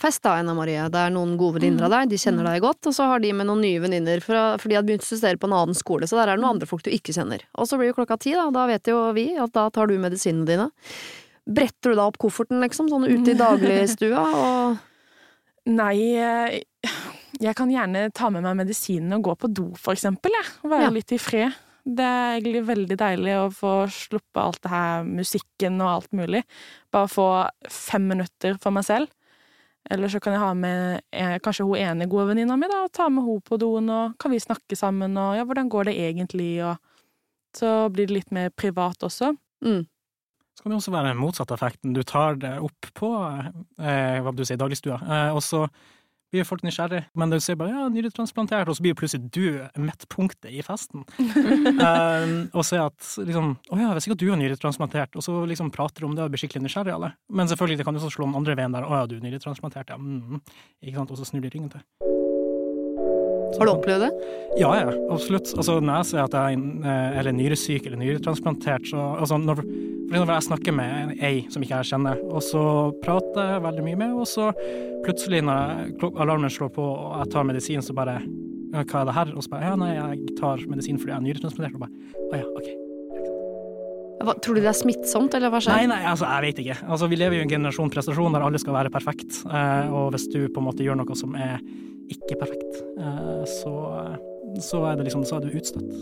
fest 0.00 0.22
da, 0.24 0.38
Anna 0.40 0.54
Marie. 0.56 0.80
Det 0.88 0.96
er 0.96 1.10
noen 1.12 1.34
gode 1.36 1.58
venninner 1.58 1.84
av 1.84 1.90
Mm. 1.90 1.96
deg, 1.98 2.08
de 2.14 2.16
kjenner 2.22 2.46
deg 2.48 2.62
godt, 2.64 2.86
og 2.88 2.94
så 2.96 3.04
har 3.10 3.20
de 3.20 3.32
med 3.36 3.44
noen 3.46 3.60
nye 3.60 3.80
venninner, 3.82 4.22
for 4.24 4.32
de 4.64 4.74
har 4.78 4.82
begynt 4.82 5.04
å 5.04 5.08
studere 5.10 5.36
på 5.36 5.44
en 5.44 5.52
annen 5.52 5.76
skole, 5.76 6.08
så 6.08 6.16
der 6.16 6.32
er 6.32 6.36
det 6.36 6.40
noen 6.42 6.54
andre 6.56 6.66
folk 6.66 6.82
du 6.86 6.90
ikke 6.90 7.12
kjenner. 7.12 7.44
Og 7.60 7.68
så 7.68 7.76
blir 7.76 7.92
det 7.92 7.96
klokka 7.98 8.16
ti, 8.18 8.32
da, 8.32 8.46
da 8.50 8.64
vet 8.66 8.88
jo 8.88 9.12
vi 9.12 9.26
at 9.36 9.52
da 9.52 9.66
tar 9.68 9.86
du 9.92 9.98
medisinene 10.00 10.46
dine. 10.48 10.70
Bretter 11.44 11.92
du 11.92 11.96
da 12.00 12.06
opp 12.08 12.16
kofferten, 12.16 12.64
liksom, 12.64 12.88
sånn 12.88 13.04
ute 13.04 13.32
i 13.32 13.38
dagligstua, 13.44 14.24
og 14.32 14.78
Nei, 15.66 16.16
eh, 16.16 16.60
Jeg 17.42 17.56
kan 17.58 17.70
gjerne 17.72 18.06
ta 18.14 18.28
med 18.30 18.44
meg 18.46 18.56
medisinene 18.62 19.16
og 19.18 19.24
gå 19.30 19.34
på 19.44 19.50
do, 19.54 19.66
for 19.80 19.94
eksempel. 19.96 20.30
Jeg. 20.30 20.52
Være 20.70 20.88
Ja. 20.88 20.90
litt 20.90 21.12
i 21.12 21.18
fred. 21.18 21.54
Det 21.84 22.00
er 22.04 22.38
egentlig 22.40 22.62
veldig 22.66 22.96
deilig 22.96 23.34
å 23.36 23.48
få 23.52 23.72
sluppe 23.92 24.40
alt 24.40 24.60
det 24.62 24.70
her 24.70 25.02
musikken 25.04 25.80
og 25.82 25.88
alt 25.90 26.12
mulig. 26.12 26.44
Bare 26.90 27.08
få 27.08 27.26
fem 27.68 28.06
minutter 28.08 28.56
for 28.58 28.70
meg 28.72 28.84
selv. 28.84 29.08
Eller 29.90 30.08
så 30.08 30.18
kan 30.18 30.32
jeg 30.32 30.40
ha 30.40 30.54
med 30.54 31.02
eh, 31.12 31.38
kanskje 31.44 31.66
hun 31.66 31.76
ene 31.76 32.06
gode 32.08 32.28
venninna 32.30 32.56
mi, 32.56 32.66
da, 32.70 32.84
og 32.86 32.92
ta 32.92 33.10
med 33.10 33.22
hun 33.26 33.42
på 33.44 33.58
doen, 33.60 33.90
og 33.90 34.14
kan 34.18 34.30
vi 34.32 34.38
snakke 34.40 34.74
sammen, 34.78 35.12
og 35.20 35.36
ja, 35.36 35.44
hvordan 35.44 35.68
går 35.68 35.84
det 35.90 35.96
egentlig, 36.00 36.64
og 36.64 36.78
så 37.54 37.90
blir 37.92 38.06
det 38.08 38.16
litt 38.16 38.32
mer 38.32 38.48
privat 38.48 38.96
også. 39.04 39.34
Mm. 39.62 39.84
Så 40.56 40.62
kan 40.62 40.72
det 40.72 40.78
også 40.78 40.94
være 40.94 41.10
den 41.12 41.20
motsatte 41.20 41.52
effekten. 41.58 41.92
Du 41.92 42.02
tar 42.02 42.36
det 42.40 42.54
opp 42.64 42.88
på 42.94 43.10
eh, 43.78 44.22
hva 44.24 44.32
du 44.34 44.42
sier, 44.46 44.56
dagligstua, 44.56 45.02
eh, 45.04 45.34
og 45.34 45.42
så 45.44 45.66
blir 46.34 46.46
folk 46.48 46.64
nysgjerrig. 46.66 47.04
Men 47.18 47.32
du 47.32 47.38
sier 47.42 47.58
bare 47.58 47.72
ja, 47.72 47.86
nyretransplantert, 47.92 48.70
og 48.70 48.78
så 48.78 48.84
blir 48.84 48.96
plutselig 48.98 49.30
du 49.34 49.62
midtpunktet 49.80 50.50
i 50.50 50.62
festen. 50.66 51.04
um, 51.20 52.34
og 52.52 52.62
så 52.66 52.78
er 52.78 52.86
at 52.88 53.10
liksom 53.22 53.54
å 53.70 53.78
ja, 53.80 53.88
jeg 53.88 53.98
visste 53.98 54.10
ikke 54.10 54.18
at 54.18 54.24
du 54.24 54.28
er 54.30 54.42
nyretransplantert, 54.42 55.20
og 55.20 55.26
så 55.26 55.36
liksom 55.50 55.72
prater 55.74 56.04
du 56.04 56.10
om 56.10 56.18
det 56.18 56.26
og 56.26 56.34
blir 56.34 56.44
skikkelig 56.44 56.66
nysgjerrig 56.66 56.96
alle. 56.96 57.14
Men 57.30 57.50
selvfølgelig, 57.50 57.80
det 57.80 57.88
kan 57.88 58.00
jo 58.00 58.10
slå 58.10 58.28
den 58.28 58.40
andre 58.40 58.58
veien 58.58 58.74
der. 58.74 58.88
Å 58.88 59.02
ja, 59.02 59.06
du 59.10 59.18
er 59.18 59.24
nyretransplantert, 59.28 59.94
ja. 59.94 60.00
Mm, 60.00 60.42
ikke 60.82 60.98
sant. 61.00 61.14
Og 61.14 61.20
så 61.20 61.30
snur 61.30 61.44
de 61.44 61.54
ryggen 61.54 61.72
til. 61.72 62.13
Har 63.58 63.68
du 63.68 63.72
opplevd 63.74 64.06
det? 64.06 64.12
ja, 64.58 64.70
ja, 64.78 64.92
absolutt. 65.10 65.50
Altså, 65.56 65.80
når 65.82 66.00
jeg 66.00 66.10
sier 66.10 66.22
at 66.24 66.36
jeg 66.36 66.58
er 66.58 66.92
eh, 66.92 67.18
eller 67.20 67.34
nyresyk 67.34 67.88
eller 67.88 68.00
nyretransplantert, 68.00 68.86
så 68.90 69.02
altså, 69.18 69.38
når, 69.42 69.62
for 69.64 70.14
eksempel 70.14 70.34
jeg 70.34 70.46
snakker 70.48 70.76
med 70.78 71.14
ei 71.18 71.34
som 71.50 71.64
ikke 71.64 71.80
jeg 71.82 71.90
kjenner, 71.94 72.22
og 72.28 72.44
så 72.46 72.64
prater 73.02 73.54
jeg 73.54 73.64
veldig 73.66 73.86
mye 73.88 74.00
med, 74.04 74.14
og 74.22 74.28
så 74.30 74.50
plutselig 75.04 75.42
når 75.46 75.74
jeg, 75.74 76.14
alarmen 76.22 76.52
slår 76.52 76.72
på 76.76 76.86
og 76.86 77.18
jeg 77.22 77.34
tar 77.34 77.50
medisin, 77.50 77.84
så 77.84 77.96
bare 77.96 78.20
Hva 78.74 79.02
er 79.02 79.06
det 79.06 79.14
her? 79.14 79.28
Og 79.38 79.44
så 79.44 79.52
bare 79.52 79.68
Ja, 79.68 79.74
nei, 79.78 79.92
jeg 79.94 80.34
tar 80.38 80.62
medisin 80.70 80.98
fordi 80.98 81.12
jeg 81.12 81.20
er 81.20 81.28
nyretransplantert. 81.28 81.76
Og 81.78 81.84
bare 81.84 82.34
Å 82.34 82.40
ja, 82.40 82.48
OK. 82.58 82.72
Hva, 84.24 84.34
tror 84.42 84.56
du 84.56 84.62
det 84.62 84.70
er 84.70 84.76
smittsomt, 84.78 85.34
eller 85.36 85.52
hva 85.52 85.60
skjer? 85.62 85.76
Nei, 85.76 85.88
nei, 85.90 86.00
altså, 86.08 86.26
jeg 86.30 86.46
vet 86.46 86.60
ikke. 86.62 86.76
Altså, 86.86 87.08
vi 87.10 87.18
lever 87.20 87.38
jo 87.38 87.42
i 87.42 87.46
en 87.46 87.52
generasjon 87.52 87.90
prestasjon 87.92 88.34
der 88.34 88.44
alle 88.46 88.60
skal 88.62 88.76
være 88.78 88.92
perfekt, 88.94 89.42
eh, 89.44 89.90
og 89.92 90.14
hvis 90.14 90.28
du 90.32 90.38
på 90.48 90.62
en 90.62 90.68
måte 90.70 90.86
gjør 90.86 90.98
noe 91.00 91.18
som 91.18 91.34
er 91.36 91.58
ikke 92.12 92.38
perfekt, 92.40 92.82
eh, 92.98 93.44
så, 93.48 93.74
så 94.60 94.84
er 94.90 94.98
det 94.98 95.08
liksom 95.08 95.24
Så 95.24 95.38
er 95.38 95.46
du 95.46 95.56
utstøtt. 95.58 95.94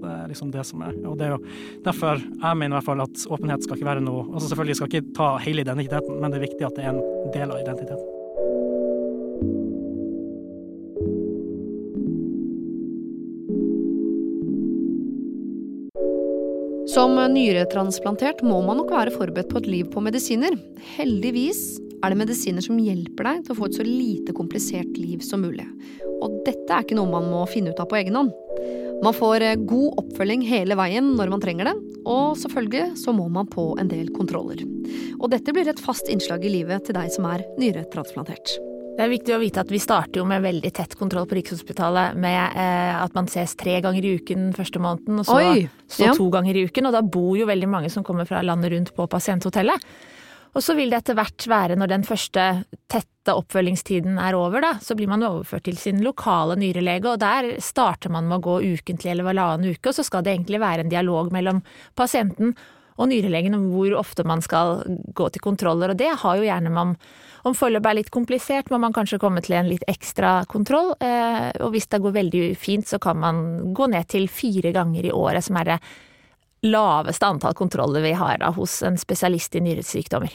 Det 0.00 0.08
er 0.08 0.30
liksom 0.30 0.48
det 0.50 0.62
som 0.64 0.80
er 0.80 0.94
Og 1.04 1.18
det 1.20 1.26
er 1.26 1.34
jo 1.34 1.40
derfor 1.84 2.22
jeg 2.22 2.56
mener 2.56 2.72
i 2.72 2.76
hvert 2.78 2.86
fall 2.86 3.02
at 3.04 3.26
åpenhet 3.28 3.66
skal 3.66 3.76
ikke 3.76 3.90
være 3.90 4.04
noe 4.06 4.22
Altså 4.30 4.48
selvfølgelig 4.48 4.78
skal 4.78 4.88
ikke 4.88 5.12
ta 5.18 5.28
hele 5.44 5.66
identiteten, 5.66 6.16
men 6.16 6.32
det 6.32 6.40
er 6.40 6.46
viktig 6.48 6.66
at 6.66 6.78
det 6.78 6.86
er 6.86 6.94
en 6.94 7.34
del 7.34 7.52
av 7.52 7.60
identiteten. 7.60 8.19
Som 16.90 17.14
nyretransplantert 17.14 18.40
må 18.42 18.56
man 18.66 18.80
nok 18.80 18.90
være 18.90 19.12
forberedt 19.14 19.50
på 19.52 19.60
et 19.60 19.68
liv 19.70 19.90
på 19.92 20.02
medisiner. 20.02 20.56
Heldigvis 20.96 21.60
er 22.00 22.10
det 22.10 22.18
medisiner 22.18 22.64
som 22.64 22.80
hjelper 22.80 23.28
deg 23.28 23.44
til 23.44 23.54
å 23.54 23.58
få 23.58 23.68
et 23.68 23.76
så 23.78 23.86
lite 23.86 24.34
komplisert 24.34 24.98
liv 24.98 25.20
som 25.22 25.44
mulig. 25.44 25.66
Og 26.20 26.40
dette 26.46 26.66
er 26.72 26.82
ikke 26.82 26.98
noe 26.98 27.12
man 27.12 27.28
må 27.30 27.44
finne 27.50 27.70
ut 27.70 27.82
av 27.82 27.90
på 27.90 28.00
egen 28.00 28.18
hånd. 28.18 28.32
Man 29.04 29.16
får 29.16 29.44
eh, 29.44 29.60
god 29.70 30.00
oppfølging 30.02 30.42
hele 30.48 30.76
veien 30.76 31.14
når 31.16 31.30
man 31.32 31.44
trenger 31.44 31.70
det, 31.70 31.76
og 32.10 32.34
selvfølgelig 32.40 32.98
så 33.00 33.14
må 33.16 33.28
man 33.32 33.48
på 33.48 33.70
en 33.80 33.92
del 33.92 34.10
kontroller. 34.16 34.64
Og 35.20 35.30
dette 35.32 35.54
blir 35.56 35.70
et 35.70 35.84
fast 35.84 36.10
innslag 36.12 36.44
i 36.44 36.52
livet 36.58 36.88
til 36.88 36.98
deg 36.98 37.12
som 37.14 37.28
er 37.30 37.46
nyretransplantert. 37.60 38.58
Det 39.00 39.06
er 39.06 39.14
viktig 39.14 39.32
å 39.32 39.40
vite 39.40 39.62
at 39.62 39.70
vi 39.72 39.78
starter 39.80 40.20
jo 40.20 40.26
med 40.28 40.42
veldig 40.44 40.70
tett 40.76 40.92
kontroll 41.00 41.24
på 41.24 41.38
Rikshospitalet 41.38 42.18
med 42.20 42.56
eh, 42.60 42.98
at 43.00 43.14
man 43.16 43.30
ses 43.32 43.54
tre 43.56 43.78
ganger 43.80 44.04
i 44.04 44.10
uken 44.20 44.50
første 44.52 44.76
måneden, 44.76 45.22
og 45.22 45.24
så, 45.24 45.38
Oi, 45.40 45.62
så 45.88 46.10
ja. 46.10 46.16
to 46.18 46.26
ganger 46.28 46.58
i 46.60 46.66
uken. 46.68 46.90
Og 46.90 46.92
da 46.92 47.00
bor 47.00 47.30
jo 47.38 47.46
veldig 47.48 47.70
mange 47.72 47.88
som 47.88 48.04
kommer 48.04 48.28
fra 48.28 48.42
landet 48.44 48.74
rundt 48.74 48.90
på 48.92 49.06
pasienthotellet. 49.08 49.86
Og 50.52 50.66
så 50.66 50.76
vil 50.76 50.92
det 50.92 50.98
etter 50.98 51.16
hvert 51.16 51.46
være, 51.48 51.78
når 51.80 51.92
den 51.94 52.04
første 52.04 52.44
tette 52.92 53.38
oppfølgingstiden 53.40 54.20
er 54.20 54.36
over, 54.36 54.60
da, 54.66 54.74
så 54.84 54.92
blir 54.98 55.08
man 55.08 55.24
overført 55.24 55.64
til 55.70 55.80
sin 55.80 56.04
lokale 56.04 56.58
nyrelege, 56.60 57.08
og 57.08 57.22
der 57.24 57.54
starter 57.64 58.12
man 58.12 58.28
med 58.28 58.42
å 58.42 58.44
gå 58.50 58.58
ukentlig 58.74 59.14
eller 59.14 59.30
halvannen 59.32 59.72
uke, 59.72 59.94
og 59.94 59.96
så 59.96 60.04
skal 60.04 60.26
det 60.26 60.36
egentlig 60.36 60.60
være 60.60 60.84
en 60.84 60.92
dialog 60.92 61.32
mellom 61.32 61.64
pasienten 61.96 62.52
og 63.00 63.08
nyrelegen 63.08 63.56
om 63.56 63.66
hvor 63.72 63.96
ofte 63.98 64.26
man 64.28 64.42
skal 64.44 64.82
gå 65.16 65.28
til 65.32 65.42
kontroller, 65.44 65.92
og 65.92 66.00
det 66.00 66.12
har 66.22 66.38
jo 66.38 66.46
gjerne 66.46 66.72
man 66.74 66.94
om 67.48 67.54
forløpet 67.56 67.88
er 67.88 67.96
litt 67.96 68.10
komplisert, 68.12 68.68
må 68.68 68.76
man 68.82 68.92
kanskje 68.92 69.18
komme 69.22 69.40
til 69.44 69.56
en 69.56 69.70
litt 69.70 69.84
ekstra 69.88 70.42
kontroll, 70.50 70.92
eh, 71.00 71.48
og 71.64 71.72
hvis 71.72 71.88
det 71.88 72.02
går 72.04 72.16
veldig 72.18 72.42
fint, 72.60 72.88
så 72.88 73.00
kan 73.00 73.16
man 73.20 73.72
gå 73.76 73.88
ned 73.88 74.10
til 74.12 74.28
fire 74.28 74.74
ganger 74.76 75.08
i 75.08 75.14
året, 75.14 75.46
som 75.46 75.56
er 75.56 75.70
det 75.70 75.78
laveste 76.68 77.24
antall 77.24 77.56
kontroller 77.56 78.04
vi 78.04 78.12
har 78.18 78.42
da, 78.42 78.50
hos 78.52 78.82
en 78.84 79.00
spesialist 79.00 79.56
i 79.56 79.64
nyresykdommer. 79.64 80.34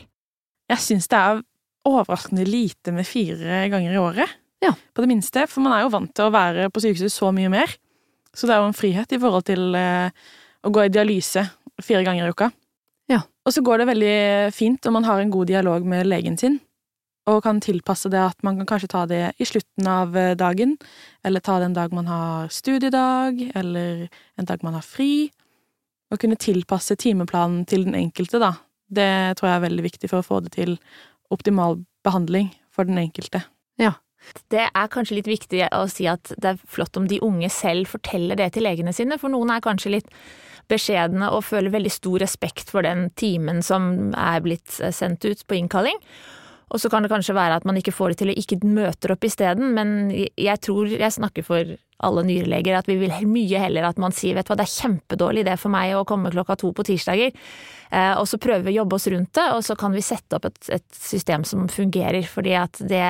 Jeg 0.74 0.82
syns 0.82 1.10
det 1.12 1.20
er 1.20 1.44
overraskende 1.86 2.48
lite 2.50 2.94
med 2.96 3.06
fire 3.06 3.68
ganger 3.70 3.94
i 3.94 4.02
året. 4.02 4.40
Ja. 4.66 4.72
På 4.74 5.06
det 5.06 5.12
minste, 5.12 5.46
for 5.52 5.62
man 5.62 5.76
er 5.76 5.84
jo 5.86 5.94
vant 5.94 6.14
til 6.18 6.26
å 6.26 6.34
være 6.34 6.72
på 6.74 6.82
sykehuset 6.82 7.14
så 7.14 7.30
mye 7.36 7.52
mer. 7.54 7.70
Så 8.34 8.50
det 8.50 8.56
er 8.56 8.64
jo 8.64 8.72
en 8.72 8.78
frihet 8.78 9.14
i 9.14 9.20
forhold 9.22 9.46
til 9.46 9.78
eh, 9.78 10.10
å 10.66 10.72
gå 10.74 10.88
i 10.88 10.92
dialyse 10.92 11.46
fire 11.84 12.04
ganger 12.06 12.28
i 12.28 12.36
uka. 12.36 12.52
Ja. 13.12 13.24
Og 13.46 13.54
så 13.54 13.62
går 13.62 13.82
det 13.82 13.90
veldig 13.92 14.16
fint 14.56 14.86
om 14.88 14.98
man 14.98 15.06
har 15.06 15.22
en 15.22 15.34
god 15.34 15.50
dialog 15.52 15.86
med 15.86 16.08
legen 16.10 16.38
sin, 16.38 16.60
og 17.30 17.42
kan 17.46 17.62
tilpasse 17.62 18.10
det 18.14 18.22
at 18.22 18.44
man 18.46 18.60
kan 18.60 18.70
kanskje 18.74 18.92
ta 18.92 19.06
det 19.10 19.22
i 19.42 19.48
slutten 19.50 19.88
av 19.90 20.18
eh, 20.18 20.36
dagen, 20.38 20.76
eller 21.26 21.42
ta 21.42 21.58
det 21.60 21.72
en 21.72 21.78
dag 21.78 21.94
man 21.94 22.10
har 22.10 22.54
studiedag, 22.54 23.42
eller 23.58 24.08
en 24.38 24.50
dag 24.50 24.64
man 24.66 24.78
har 24.78 24.86
fri. 24.86 25.32
Å 26.14 26.20
kunne 26.22 26.38
tilpasse 26.38 26.98
timeplanen 27.02 27.66
til 27.70 27.88
den 27.88 27.98
enkelte, 27.98 28.42
da. 28.42 28.54
Det 28.86 29.10
tror 29.38 29.50
jeg 29.50 29.58
er 29.58 29.66
veldig 29.66 29.86
viktig 29.88 30.10
for 30.12 30.22
å 30.22 30.26
få 30.26 30.42
det 30.46 30.54
til 30.54 30.78
optimal 31.34 31.80
behandling 32.06 32.52
for 32.74 32.86
den 32.86 33.02
enkelte. 33.02 33.42
Ja. 33.82 33.96
Det 34.50 34.68
er 34.70 34.90
kanskje 34.90 35.20
litt 35.20 35.30
viktig 35.30 35.66
å 35.74 35.84
si 35.92 36.08
at 36.10 36.32
det 36.42 36.54
er 36.54 36.62
flott 36.70 36.98
om 36.98 37.06
de 37.10 37.20
unge 37.26 37.50
selv 37.54 37.90
forteller 37.94 38.38
det 38.40 38.52
til 38.56 38.66
legene 38.66 38.94
sine, 38.96 39.20
for 39.22 39.34
noen 39.34 39.52
er 39.54 39.66
kanskje 39.66 39.98
litt 39.98 40.14
beskjedne 40.72 41.32
og 41.34 41.46
føler 41.48 41.74
veldig 41.74 41.94
stor 41.94 42.22
respekt 42.24 42.72
for 42.74 42.86
den 42.86 43.10
timen 43.20 43.62
som 43.66 44.14
er 44.18 44.42
blitt 44.46 44.80
sendt 44.96 45.26
ut 45.26 45.46
på 45.48 45.60
innkalling. 45.60 46.00
Og 46.74 46.82
så 46.82 46.90
kan 46.90 47.06
det 47.06 47.12
kanskje 47.12 47.36
være 47.38 47.60
at 47.60 47.66
man 47.68 47.78
ikke 47.78 47.94
får 47.94 48.14
det 48.14 48.22
til 48.22 48.32
å 48.34 48.38
ikke 48.42 48.58
møter 48.66 49.14
opp 49.14 49.26
isteden, 49.28 49.76
men 49.78 50.10
jeg 50.12 50.62
tror 50.66 50.90
jeg 50.90 51.14
snakker 51.14 51.46
for 51.46 51.76
alle 52.04 52.24
nyreleger 52.28 52.76
at 52.76 52.90
vi 52.90 52.98
vil 53.00 53.14
mye 53.30 53.62
heller 53.62 53.86
at 53.88 54.00
man 54.02 54.14
sier 54.16 54.36
vet 54.36 54.48
du 54.48 54.52
hva, 54.52 54.58
det 54.60 54.66
er 54.66 54.74
kjempedårlig 54.74 55.46
idé 55.46 55.54
for 55.62 55.72
meg 55.72 55.94
å 55.96 56.04
komme 56.08 56.34
klokka 56.34 56.58
to 56.60 56.74
på 56.76 56.84
tirsdager, 56.90 57.32
eh, 57.92 58.14
og 58.20 58.28
så 58.28 58.40
prøver 58.42 58.66
vi 58.66 58.74
å 58.74 58.82
jobbe 58.82 58.98
oss 58.98 59.08
rundt 59.14 59.32
det, 59.38 59.46
og 59.56 59.64
så 59.64 59.78
kan 59.80 59.96
vi 59.96 60.04
sette 60.04 60.36
opp 60.36 60.50
et, 60.50 60.60
et 60.76 60.88
system 60.98 61.46
som 61.48 61.70
fungerer, 61.72 62.26
fordi 62.28 62.58
at 62.60 62.82
det, 62.82 63.06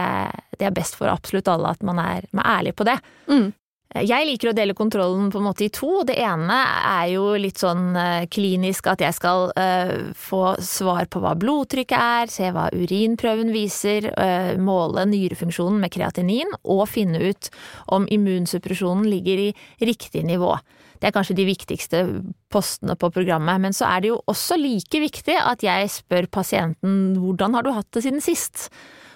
det 0.59 0.69
er 0.69 0.75
best 0.75 0.99
for 0.99 1.09
absolutt 1.09 1.49
alle 1.49 1.73
at 1.73 1.85
man 1.87 2.01
er, 2.03 2.27
man 2.35 2.45
er 2.45 2.59
ærlig 2.59 2.75
på 2.77 2.87
det. 2.91 2.99
Mm. 3.31 3.49
Jeg 3.95 4.25
liker 4.27 4.49
å 4.49 4.55
dele 4.55 4.73
kontrollen 4.75 5.29
på 5.31 5.39
en 5.39 5.45
måte 5.45 5.67
i 5.67 5.71
to. 5.71 6.01
Det 6.03 6.17
ene 6.19 6.55
er 6.89 7.13
jo 7.13 7.29
litt 7.39 7.61
sånn 7.61 7.93
eh, 7.95 8.25
klinisk 8.27 8.89
at 8.91 9.03
jeg 9.05 9.15
skal 9.15 9.53
eh, 9.55 10.09
få 10.19 10.57
svar 10.59 11.07
på 11.07 11.21
hva 11.23 11.31
blodtrykket 11.39 11.95
er, 11.95 12.31
se 12.33 12.49
hva 12.51 12.65
urinprøven 12.75 13.53
viser, 13.55 14.09
eh, 14.11 14.51
måle 14.59 15.05
nyrefunksjonen 15.13 15.79
med 15.85 15.93
kreatinin 15.95 16.51
og 16.63 16.83
finne 16.91 17.21
ut 17.23 17.47
om 17.95 18.09
immunsuppresjonen 18.11 19.07
ligger 19.07 19.45
i 19.45 19.53
riktig 19.87 20.25
nivå. 20.27 20.57
Det 20.99 21.07
er 21.07 21.15
kanskje 21.15 21.37
de 21.39 21.47
viktigste 21.47 22.03
postene 22.51 22.97
på 22.99 23.11
programmet, 23.15 23.63
men 23.63 23.75
så 23.75 23.87
er 23.93 24.03
det 24.03 24.11
jo 24.11 24.19
også 24.31 24.59
like 24.59 24.99
viktig 25.05 25.39
at 25.39 25.63
jeg 25.63 25.91
spør 25.93 26.27
pasienten 26.41 27.15
hvordan 27.21 27.55
har 27.55 27.63
du 27.63 27.71
hatt 27.75 27.91
det 27.95 28.03
siden 28.03 28.23
sist? 28.23 28.67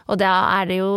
Og 0.09 0.17
da 0.21 0.31
er 0.59 0.69
det 0.69 0.79
jo 0.79 0.91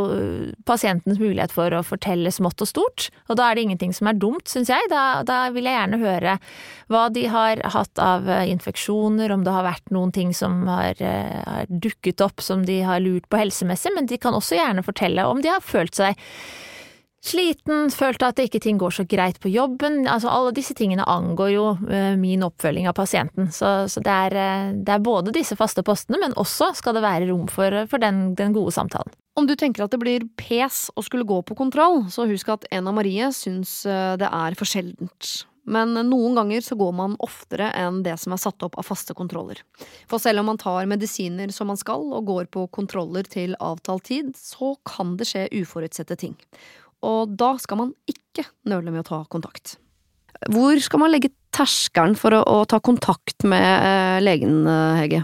pasientens 0.69 1.21
mulighet 1.21 1.53
for 1.53 1.75
å 1.77 1.83
fortelle 1.85 2.33
smått 2.33 2.65
og 2.65 2.71
stort, 2.71 3.09
og 3.29 3.39
da 3.39 3.51
er 3.51 3.59
det 3.59 3.67
ingenting 3.67 3.93
som 3.97 4.09
er 4.09 4.19
dumt, 4.19 4.47
syns 4.49 4.73
jeg. 4.73 4.89
Da, 4.93 5.23
da 5.29 5.45
vil 5.53 5.69
jeg 5.69 5.77
gjerne 5.77 6.01
høre 6.03 6.37
hva 6.93 7.07
de 7.13 7.27
har 7.33 7.63
hatt 7.75 8.03
av 8.03 8.29
eh, 8.31 8.49
infeksjoner, 8.53 9.33
om 9.33 9.45
det 9.45 9.55
har 9.55 9.67
vært 9.67 9.95
noen 9.95 10.13
ting 10.15 10.33
som 10.37 10.65
har, 10.71 10.97
eh, 10.99 11.39
har 11.45 11.71
dukket 11.71 12.25
opp 12.25 12.43
som 12.45 12.67
de 12.69 12.81
har 12.87 13.03
lurt 13.05 13.29
på 13.33 13.41
helsemessig, 13.41 13.95
men 13.97 14.09
de 14.11 14.21
kan 14.21 14.37
også 14.37 14.59
gjerne 14.59 14.85
fortelle 14.87 15.29
om 15.29 15.43
de 15.45 15.53
har 15.53 15.65
følt 15.65 15.97
seg 15.99 16.19
sliten, 17.23 17.91
følt 17.95 18.23
at 18.27 18.41
ikke 18.43 18.61
ting 18.63 18.79
går 18.81 18.95
så 18.97 19.05
greit 19.09 19.39
på 19.43 19.51
jobben. 19.53 20.03
Altså 20.11 20.31
alle 20.33 20.53
disse 20.57 20.75
tingene 20.79 21.07
angår 21.09 21.53
jo 21.55 21.67
uh, 21.79 22.15
min 22.19 22.43
oppfølging 22.47 22.89
av 22.91 22.97
pasienten. 22.99 23.51
Så, 23.55 23.71
så 23.93 24.03
det, 24.03 24.17
er, 24.27 24.37
uh, 24.37 24.73
det, 24.75 24.97
er, 24.97 25.05
både 25.05 25.35
disse 25.35 25.57
faste 25.59 25.85
postene, 25.87 26.21
men 26.23 26.37
også 26.41 26.73
skal 26.79 26.99
det 26.99 27.05
være 27.07 27.31
rom 27.31 27.47
for, 27.51 27.85
for 27.91 28.03
den, 28.03 28.33
den, 28.39 28.55
gode 28.57 28.75
samtalen. 28.75 29.15
Om 29.39 29.47
du 29.49 29.55
tenker 29.57 29.87
at 29.87 29.95
det 29.95 30.03
blir 30.03 30.27
pes 30.37 30.89
å 30.99 31.05
skulle 31.07 31.29
gå 31.29 31.39
på 31.47 31.57
kontroll, 31.57 32.03
så 32.13 32.27
husk 32.29 32.53
at 32.53 32.67
Ena 32.75 32.93
Marie 32.93 33.31
syns 33.33 33.81
eh, 33.89 34.13
det 34.21 34.29
er 34.29 34.59
for 34.59 34.69
sjeldent. 34.69 35.47
Men 35.65 35.95
noen 35.95 36.35
ganger 36.35 36.61
så 36.67 36.77
går 36.77 36.93
man 36.99 37.15
oftere 37.23 37.69
enn 37.79 38.03
det 38.03 38.17
som 38.21 38.35
er 38.35 38.43
satt 38.43 38.65
opp 38.67 38.77
av 38.81 38.85
faste 38.85 39.15
kontroller. 39.17 39.63
For 40.11 40.21
selv 40.21 40.43
om 40.43 40.51
man 40.51 40.61
tar 40.61 40.89
medisiner 40.91 41.55
som 41.55 41.71
man 41.71 41.79
skal 41.81 42.03
og 42.11 42.27
går 42.29 42.51
på 42.53 42.67
kontroller 42.75 43.29
til 43.31 43.55
avtalt 43.63 44.09
tid, 44.11 44.35
så 44.37 44.75
kan 44.89 45.15
det 45.21 45.31
skje 45.31 45.47
uforutsette 45.63 46.19
ting. 46.19 46.35
Og 47.03 47.37
da 47.39 47.55
skal 47.63 47.81
man 47.83 47.95
ikke 48.11 48.47
nøle 48.71 48.93
med 48.95 49.03
å 49.05 49.09
ta 49.09 49.21
kontakt. 49.31 49.77
Hvor 50.51 50.79
skal 50.83 51.03
man 51.03 51.13
legge 51.13 51.31
terskelen 51.55 52.17
for 52.19 52.35
å, 52.35 52.41
å 52.43 52.65
ta 52.67 52.81
kontakt 52.83 53.45
med 53.47 53.63
eh, 53.63 54.19
legen, 54.25 54.63
eh, 54.67 54.97
Hege? 55.03 55.23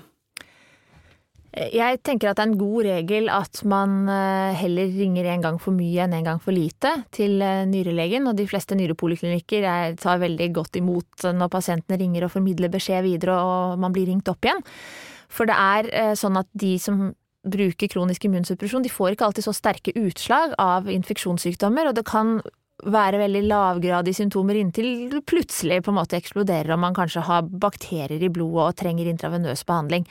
Jeg 1.58 1.98
tenker 2.06 2.28
at 2.30 2.38
det 2.38 2.44
er 2.44 2.50
en 2.52 2.58
god 2.60 2.84
regel 2.86 3.30
at 3.32 3.62
man 3.66 4.04
eh, 4.12 4.54
heller 4.60 4.92
ringer 4.94 5.26
en 5.32 5.42
gang 5.46 5.56
for 5.62 5.74
mye 5.74 6.04
enn 6.04 6.14
en 6.14 6.26
gang 6.28 6.42
for 6.44 6.54
lite 6.54 6.92
til 7.16 7.40
eh, 7.42 7.64
nyrelegen, 7.66 8.28
og 8.30 8.36
de 8.38 8.46
fleste 8.46 8.78
nyrepoliklinikker 8.78 9.66
er- 9.66 9.96
tar 9.98 10.20
veldig 10.22 10.50
godt 10.60 10.78
imot 10.78 11.30
når 11.34 11.50
pasientene 11.50 11.98
ringer 11.98 12.28
og 12.28 12.34
formidler 12.36 12.70
beskjed 12.70 13.02
videre 13.08 13.40
og 13.42 13.80
man 13.82 13.96
blir 13.96 14.06
ringt 14.12 14.28
opp 14.30 14.44
igjen. 14.46 14.62
For 15.32 15.48
det 15.48 15.56
er 15.58 16.14
sånn 16.16 16.38
at 16.40 16.48
de 16.56 16.76
som 16.80 17.08
bruker 17.52 17.90
kronisk 17.90 18.24
immunsuppresjon, 18.28 18.84
de 18.84 18.92
får 18.92 19.14
ikke 19.14 19.28
alltid 19.28 19.48
så 19.48 19.54
sterke 19.56 19.94
utslag 19.98 20.54
av 20.62 20.88
infeksjonssykdommer, 20.92 21.90
og 21.90 21.98
det 21.98 22.06
kan 22.08 22.38
være 22.86 23.18
veldig 23.18 23.40
lavgradige 23.50 24.20
symptomer 24.20 24.58
inntil 24.60 25.08
det 25.10 25.24
plutselig 25.26 25.80
på 25.82 25.90
en 25.90 25.98
måte 25.98 26.18
eksploderer 26.18 26.70
og 26.74 26.82
man 26.84 26.94
kanskje 26.94 27.24
har 27.26 27.48
bakterier 27.48 28.22
i 28.22 28.30
blodet 28.30 28.66
og 28.68 28.76
trenger 28.78 29.08
intravenøs 29.10 29.64
behandling. 29.66 30.06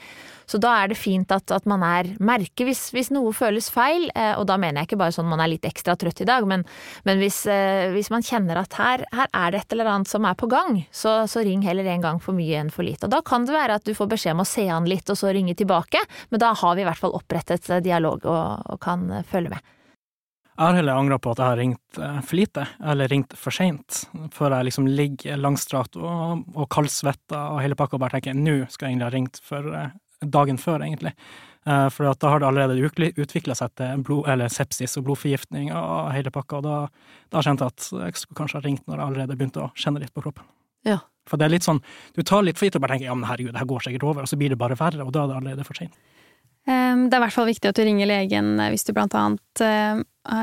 Så 0.48 0.56
da 0.60 0.74
er 0.80 0.88
det 0.88 0.96
fint 0.96 1.32
at, 1.32 1.52
at 1.52 1.66
man 1.68 1.82
er 1.84 2.10
merker 2.24 2.68
hvis, 2.68 2.86
hvis 2.96 3.10
noe 3.12 3.34
føles 3.36 3.68
feil, 3.72 4.08
eh, 4.16 4.32
og 4.40 4.46
da 4.48 4.56
mener 4.60 4.80
jeg 4.80 4.90
ikke 4.90 5.00
bare 5.00 5.14
sånn 5.16 5.28
man 5.28 5.42
er 5.44 5.52
litt 5.52 5.68
ekstra 5.68 5.96
trøtt 6.00 6.22
i 6.24 6.28
dag, 6.28 6.44
men, 6.48 6.64
men 7.08 7.20
hvis, 7.20 7.42
eh, 7.52 7.88
hvis 7.92 8.08
man 8.12 8.24
kjenner 8.24 8.60
at 8.62 8.76
her, 8.80 9.04
her 9.12 9.28
er 9.28 9.52
det 9.52 9.62
et 9.62 9.76
eller 9.76 9.92
annet 9.92 10.12
som 10.12 10.28
er 10.28 10.36
på 10.40 10.48
gang, 10.52 10.82
så, 10.92 11.20
så 11.28 11.44
ring 11.44 11.64
heller 11.68 11.88
en 11.88 12.04
gang 12.04 12.20
for 12.24 12.36
mye 12.36 12.62
enn 12.62 12.72
for 12.72 12.88
lite. 12.88 13.08
Og 13.08 13.12
da 13.12 13.20
kan 13.24 13.48
det 13.48 13.56
være 13.56 13.76
at 13.80 13.88
du 13.88 13.92
får 13.96 14.12
beskjed 14.12 14.36
om 14.36 14.44
å 14.44 14.48
se 14.48 14.64
an 14.72 14.88
litt 14.88 15.12
og 15.12 15.20
så 15.20 15.32
ringe 15.36 15.56
tilbake, 15.56 16.00
men 16.32 16.44
da 16.44 16.54
har 16.56 16.76
vi 16.76 16.84
i 16.84 16.88
hvert 16.88 17.00
fall 17.00 17.16
opprettet 17.16 17.68
eh, 17.68 17.84
dialog 17.84 18.24
og, 18.24 18.72
og 18.72 18.80
kan 18.84 19.10
følge 19.28 19.56
med. 19.56 19.74
Jeg 20.58 20.72
har 20.72 20.74
heller 20.74 20.98
angra 20.98 21.20
på 21.22 21.30
at 21.30 21.38
jeg 21.38 21.46
har 21.46 21.60
ringt 21.60 21.98
eh, 22.02 22.14
for 22.26 22.34
lite, 22.34 22.64
eller 22.82 23.06
ringt 23.12 23.34
for 23.38 23.54
seint, 23.54 24.00
før 24.34 24.56
jeg 24.56 24.66
liksom 24.66 24.88
ligger 24.90 25.38
langstrakt 25.38 25.94
og, 25.94 26.40
og 26.50 26.66
kaldsvetter 26.74 27.52
og 27.54 27.60
hele 27.62 27.78
pakka 27.78 27.94
og 27.94 28.02
bare 28.02 28.18
tenker 28.18 28.34
nå 28.34 28.64
skal 28.66 28.88
jeg 28.88 28.96
egentlig 28.96 29.06
ha 29.06 29.12
ringt 29.14 29.38
for 29.46 29.68
eh, 29.78 29.92
dagen 30.34 30.58
før, 30.58 30.82
egentlig. 30.82 31.12
Eh, 31.62 31.86
For 31.94 32.10
da 32.10 32.32
har 32.32 32.42
det 32.42 32.48
allerede 32.48 33.14
utvikla 33.22 33.54
seg 33.54 33.70
til 33.78 34.02
blod, 34.02 34.26
eller 34.34 34.50
sepsis 34.50 34.98
og 34.98 35.06
blodforgiftning 35.06 35.70
og 35.70 36.10
hele 36.16 36.34
pakka, 36.34 36.58
og 36.58 36.66
da, 36.66 36.80
da 37.30 37.46
kjente 37.46 37.68
jeg 37.68 37.76
at 37.78 37.88
jeg 38.08 38.18
skulle 38.24 38.42
kanskje 38.42 38.58
ha 38.58 38.66
ringt 38.66 38.86
når 38.90 38.98
jeg 38.98 39.12
allerede 39.12 39.38
begynte 39.38 39.62
å 39.62 39.70
kjenne 39.78 40.02
litt 40.02 40.14
på 40.16 40.26
kroppen. 40.26 40.50
Ja. 40.90 41.04
For 41.30 41.38
det 41.38 41.46
er 41.46 41.54
litt 41.54 41.70
sånn, 41.70 41.84
du 42.18 42.24
tar 42.26 42.42
litt 42.42 42.58
for 42.58 42.66
gitt 42.66 42.74
og 42.74 42.82
bare 42.82 42.96
tenker 42.96 43.12
ja, 43.12 43.14
men 43.14 43.30
herregud, 43.30 43.54
det 43.54 43.62
her 43.62 43.70
går 43.70 43.86
sikkert 43.86 44.10
over, 44.10 44.26
og 44.26 44.30
så 44.32 44.42
blir 44.42 44.50
det 44.50 44.58
bare 44.58 44.74
verre, 44.80 45.06
og 45.06 45.14
da 45.14 45.22
er 45.22 45.30
det 45.30 45.38
allerede 45.44 45.70
for 45.70 45.78
seint. 45.78 45.94
Det 46.68 46.74
er 46.74 47.16
i 47.16 47.22
hvert 47.22 47.32
fall 47.32 47.46
viktig 47.48 47.70
at 47.70 47.78
du 47.78 47.86
ringer 47.86 48.08
legen 48.10 48.58
hvis 48.68 48.82
du 48.84 48.90
blant 48.92 49.14
annet 49.16 49.62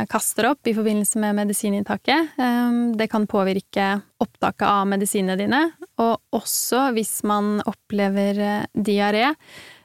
kaster 0.10 0.50
opp 0.50 0.68
i 0.68 0.74
forbindelse 0.74 1.20
med 1.22 1.36
medisininntaket. 1.38 2.38
Ehm, 2.42 2.98
Det 2.98 3.10
kan 3.12 3.28
påvirke 3.28 4.02
opptaket 4.20 4.66
av 4.68 4.88
medisinene 4.88 5.38
dine, 5.38 5.72
og 6.02 6.22
også 6.34 6.92
hvis 6.96 7.24
man 7.24 7.62
opplever 7.66 8.40
eh, 8.40 8.66
diaré. 8.76 9.36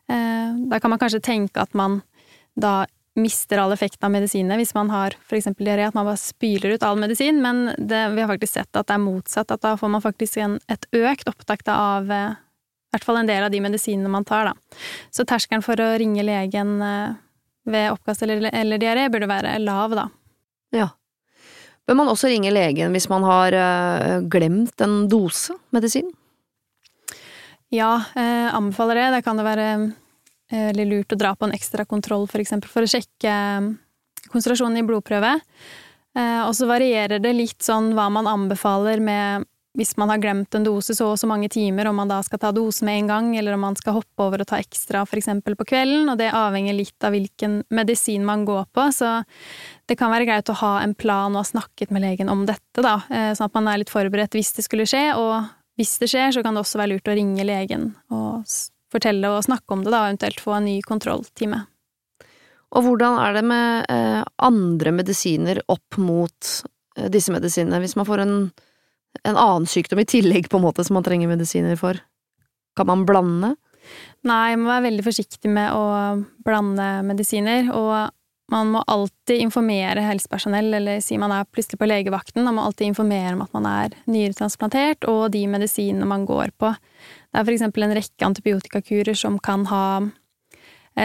Eh, 0.08 0.54
Da 0.70 0.80
kan 0.80 0.90
man 0.90 0.98
kanskje 0.98 1.20
tenke 1.20 1.60
at 1.60 1.74
man 1.74 2.02
da 2.56 2.86
mister 3.16 3.58
all 3.58 3.72
effekten 3.72 4.06
av 4.06 4.12
medisinene 4.14 4.56
hvis 4.56 4.74
man 4.74 4.90
har 4.90 5.14
eksempel 5.30 5.66
diaré, 5.66 5.86
at 5.88 5.94
man 5.94 6.06
bare 6.06 6.20
spyler 6.20 6.74
ut 6.74 6.82
all 6.82 6.96
medisin, 6.96 7.40
men 7.42 7.74
det, 7.76 8.14
vi 8.14 8.20
har 8.22 8.30
faktisk 8.30 8.54
sett 8.54 8.76
at 8.76 8.86
det 8.86 8.94
er 8.94 9.02
motsatt, 9.04 9.50
at 9.50 9.60
da 9.60 9.76
får 9.76 9.90
man 9.90 10.02
faktisk 10.04 10.38
en, 10.38 10.58
et 10.68 10.86
økt 10.92 11.28
opptak 11.28 11.66
av 11.68 12.10
eh, 12.10 12.38
i 12.90 12.96
hvert 12.96 13.04
fall 13.06 13.20
en 13.20 13.28
del 13.28 13.44
av 13.46 13.52
de 13.52 13.60
medisinene 13.62 14.10
man 14.10 14.24
tar, 14.26 14.50
da. 14.50 14.78
Så 15.14 15.22
terskelen 15.28 15.62
for 15.62 15.78
å 15.78 15.92
ringe 16.00 16.24
legen 16.26 16.80
eh, 16.82 17.18
ved 17.72 17.90
oppkast 17.94 18.24
eller, 18.26 18.48
eller 18.52 18.80
diaré 18.80 19.08
burde 19.12 19.28
være 19.30 19.58
lav, 19.62 19.94
da. 19.96 20.06
Ja. 20.74 20.88
Bør 21.88 21.98
man 21.98 22.10
også 22.12 22.30
ringe 22.30 22.52
legen 22.54 22.94
hvis 22.94 23.08
man 23.10 23.24
har 23.26 23.56
eh, 23.56 24.16
glemt 24.30 24.82
en 24.84 25.04
dose 25.10 25.56
medisin? 25.74 26.10
Ja, 27.70 27.96
eh, 28.18 28.48
anbefaler 28.54 28.98
det. 28.98 29.08
Det 29.16 29.24
kan 29.26 29.38
det 29.38 29.46
være 29.46 29.68
eh, 29.74 30.66
veldig 30.70 30.88
lurt 30.90 31.14
å 31.14 31.18
dra 31.18 31.34
på 31.38 31.46
en 31.46 31.54
ekstra 31.54 31.86
kontroll, 31.86 32.26
for 32.30 32.42
eksempel, 32.42 32.70
for 32.70 32.86
å 32.86 32.90
sjekke 32.90 33.30
eh, 33.30 33.70
konsentrasjonen 34.30 34.82
i 34.82 34.86
blodprøve. 34.86 35.36
Eh, 36.18 36.40
og 36.42 36.52
så 36.58 36.66
varierer 36.70 37.22
det 37.22 37.34
litt 37.36 37.62
sånn 37.62 37.92
hva 37.94 38.08
man 38.12 38.30
anbefaler 38.30 39.02
med 39.02 39.46
hvis 39.78 39.92
man 40.00 40.10
har 40.10 40.18
glemt 40.18 40.54
en 40.54 40.64
dose 40.66 40.94
så 40.98 41.12
og 41.12 41.18
så 41.20 41.28
mange 41.30 41.48
timer, 41.52 41.86
om 41.86 42.00
man 42.00 42.10
da 42.10 42.18
skal 42.26 42.40
ta 42.42 42.50
dose 42.54 42.84
med 42.86 42.98
en 42.98 43.10
gang, 43.10 43.28
eller 43.38 43.54
om 43.54 43.62
man 43.62 43.78
skal 43.78 44.00
hoppe 44.00 44.24
over 44.24 44.42
og 44.42 44.48
ta 44.50 44.58
ekstra 44.58 45.04
eksempel 45.06 45.54
på 45.58 45.66
kvelden, 45.70 46.10
og 46.10 46.18
det 46.18 46.32
avhenger 46.34 46.74
litt 46.74 47.06
av 47.06 47.14
hvilken 47.14 47.60
medisin 47.70 48.26
man 48.26 48.44
går 48.48 48.66
på, 48.74 48.88
så 48.94 49.20
det 49.86 49.96
kan 50.00 50.10
være 50.10 50.26
greit 50.26 50.50
å 50.50 50.58
ha 50.58 50.72
en 50.82 50.94
plan 50.98 51.30
og 51.36 51.44
ha 51.44 51.46
snakket 51.46 51.94
med 51.94 52.02
legen 52.02 52.32
om 52.32 52.44
dette, 52.48 52.82
da, 52.82 52.98
eh, 53.10 53.30
sånn 53.34 53.46
at 53.46 53.54
man 53.54 53.70
er 53.70 53.82
litt 53.82 53.94
forberedt 53.94 54.34
hvis 54.34 54.52
det 54.58 54.66
skulle 54.66 54.88
skje, 54.90 55.14
og 55.14 55.46
hvis 55.78 55.98
det 56.02 56.10
skjer, 56.10 56.34
så 56.34 56.42
kan 56.42 56.54
det 56.54 56.64
også 56.64 56.80
være 56.80 56.96
lurt 56.96 57.08
å 57.08 57.16
ringe 57.16 57.46
legen 57.46 57.92
og 58.10 58.42
fortelle 58.90 59.30
og 59.30 59.44
snakke 59.46 59.70
om 59.76 59.84
det, 59.84 59.92
da, 59.94 60.02
og 60.02 60.10
eventuelt 60.10 60.42
få 60.42 60.56
en 60.58 60.66
ny 60.66 60.80
kontrolltime. 60.82 61.62
Og 62.70 62.86
hvordan 62.86 63.18
er 63.18 63.38
det 63.38 63.44
med 63.46 63.86
eh, 63.90 64.22
andre 64.46 64.92
medisiner 64.94 65.62
opp 65.70 65.98
mot 65.98 66.50
eh, 66.96 67.08
disse 67.10 67.32
medisinene, 67.34 67.80
hvis 67.82 67.96
man 67.98 68.06
får 68.06 68.22
en, 68.26 68.36
en 69.24 69.36
annen 69.36 69.66
sykdom 69.68 70.02
i 70.02 70.08
tillegg, 70.08 70.48
på 70.50 70.60
en 70.60 70.66
måte, 70.66 70.84
som 70.86 70.96
man 70.98 71.06
trenger 71.06 71.30
medisiner 71.30 71.76
for? 71.80 71.98
Kan 72.78 72.88
man 72.90 73.04
blande? 73.08 73.54
Nei, 74.26 74.54
man 74.56 74.64
må 74.66 74.72
være 74.74 74.88
veldig 74.90 75.04
forsiktig 75.06 75.50
med 75.52 75.72
å 75.74 75.84
blande 76.44 76.88
medisiner, 77.08 77.70
og 77.74 78.10
man 78.50 78.72
må 78.74 78.82
alltid 78.90 79.44
informere 79.44 80.02
helsepersonell, 80.02 80.72
eller 80.74 81.00
si 81.04 81.18
man 81.22 81.32
er 81.34 81.46
plutselig 81.46 81.78
på 81.80 81.88
legevakten, 81.88 82.42
man 82.44 82.56
må 82.58 82.64
alltid 82.66 82.90
informere 82.90 83.36
om 83.36 83.44
at 83.44 83.52
man 83.54 83.68
er 83.70 83.94
nyretransplantert, 84.10 85.06
og 85.10 85.30
de 85.34 85.44
medisinene 85.50 86.08
man 86.08 86.26
går 86.28 86.52
på. 86.58 86.72
Det 87.30 87.40
er 87.40 87.52
eksempel 87.54 87.86
en 87.86 87.94
rekke 87.94 88.26
antibiotikakurer 88.26 89.14
som 89.18 89.38
kan 89.42 89.68
ha 89.70 89.84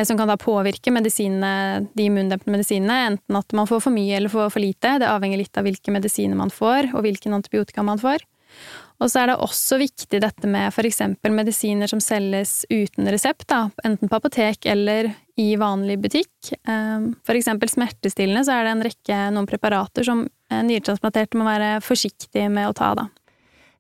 som 0.08 0.18
kan 0.18 0.28
da 0.28 0.38
påvirke 0.40 0.92
de 0.92 2.06
immundempende 2.08 2.58
medisinene, 2.58 2.96
enten 3.12 3.38
at 3.38 3.54
man 3.54 3.68
får 3.70 3.84
for 3.86 3.96
mye 3.96 4.18
eller 4.18 4.34
for, 4.34 4.50
for 4.50 4.64
lite. 4.64 4.98
Det 5.00 5.10
avhenger 5.10 5.40
litt 5.40 5.58
av 5.58 5.68
hvilke 5.68 5.94
medisiner 5.94 6.36
man 6.36 6.54
får, 6.54 6.92
og 6.96 7.06
hvilken 7.06 7.38
antibiotika 7.38 7.86
man 7.86 8.02
får. 8.02 8.26
Og 9.04 9.12
så 9.12 9.22
er 9.22 9.32
det 9.32 9.42
også 9.44 9.78
viktig 9.82 10.22
dette 10.24 10.48
med 10.48 10.72
eksempel 10.88 11.34
medisiner 11.36 11.90
som 11.92 12.00
selges 12.04 12.64
uten 12.72 13.10
resept, 13.12 13.48
da, 13.52 13.66
enten 13.84 14.12
på 14.12 14.20
apotek 14.20 14.68
eller 14.72 15.12
i 15.36 15.50
vanlig 15.60 15.98
butikk. 16.00 16.32
F.eks. 16.64 17.20
For 17.28 17.36
eksempel 17.36 17.72
smertestillende 17.72 18.46
så 18.48 18.56
er 18.56 18.64
det 18.68 18.76
en 18.76 18.86
rekke 18.88 19.20
noen 19.36 19.50
preparater 19.50 20.08
som 20.08 20.24
eh, 20.24 20.64
nyretransplanterte 20.64 21.40
må 21.40 21.48
være 21.48 21.82
forsiktige 21.84 22.48
med 22.54 22.70
å 22.70 22.78
ta, 22.78 22.94
da. 22.96 23.10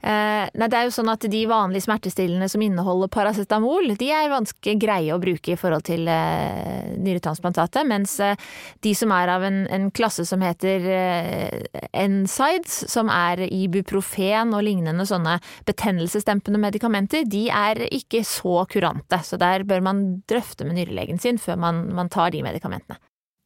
Eh, 0.05 0.45
nei, 0.53 0.67
det 0.69 0.77
er 0.77 0.85
jo 0.85 0.93
sånn 0.93 1.09
at 1.09 1.23
de 1.33 1.39
vanlige 1.49 1.87
smertestillende 1.87 2.45
som 2.51 2.61
inneholder 2.61 3.09
paracetamol, 3.09 3.87
de 3.97 4.09
er 4.13 4.29
ganske 4.29 4.73
greie 4.77 5.09
å 5.15 5.21
bruke 5.21 5.55
i 5.55 5.57
forhold 5.57 5.81
til 5.87 6.05
eh, 6.11 6.91
nyretransplantatet, 7.01 7.87
mens 7.89 8.13
eh, 8.21 8.37
de 8.85 8.91
som 8.93 9.09
er 9.15 9.31
av 9.33 9.45
en, 9.47 9.63
en 9.73 9.87
klasse 9.95 10.27
som 10.29 10.43
heter 10.45 10.85
eh, 10.93 11.79
NSIDES, 12.05 12.83
som 12.91 13.09
er 13.09 13.47
ibuprofen 13.47 14.53
og 14.53 14.61
lignende 14.67 15.07
sånne 15.09 15.39
betennelsesdempende 15.65 16.61
medikamenter, 16.61 17.25
de 17.25 17.47
er 17.49 17.81
ikke 17.89 18.21
så 18.29 18.59
kurante, 18.69 19.23
så 19.25 19.39
der 19.41 19.65
bør 19.65 19.81
man 19.87 20.03
drøfte 20.29 20.67
med 20.69 20.77
nyrelegen 20.77 21.17
sin 21.23 21.41
før 21.41 21.57
man, 21.65 21.81
man 21.97 22.13
tar 22.13 22.29
de 22.35 22.43
medikamentene. 22.45 22.99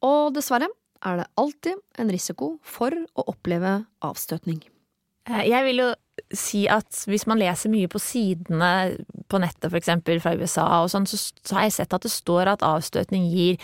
Og 0.04 0.34
dessverre 0.36 0.68
er 1.08 1.22
det 1.22 1.26
alltid 1.40 1.80
en 2.04 2.12
risiko 2.12 2.50
for 2.60 2.92
å 2.92 3.26
oppleve 3.32 3.78
avstøtning. 4.04 4.60
Eh, 5.30 5.46
Jeg 5.48 5.64
vil 5.70 5.84
jo 5.86 5.88
si 6.32 6.66
at 6.70 7.04
hvis 7.06 7.26
man 7.30 7.40
leser 7.40 7.72
mye 7.72 7.88
på 7.90 8.00
sidene 8.02 8.72
på 9.30 9.40
nettet, 9.42 9.72
eksempel 9.74 10.20
fra 10.22 10.34
USA 10.38 10.66
og 10.84 10.90
sånn, 10.92 11.08
så, 11.08 11.18
så 11.18 11.58
har 11.58 11.68
jeg 11.68 11.78
sett 11.78 11.96
at 11.96 12.06
det 12.06 12.12
står 12.12 12.54
at 12.54 12.66
avstøtning 12.66 13.28
gir 13.32 13.60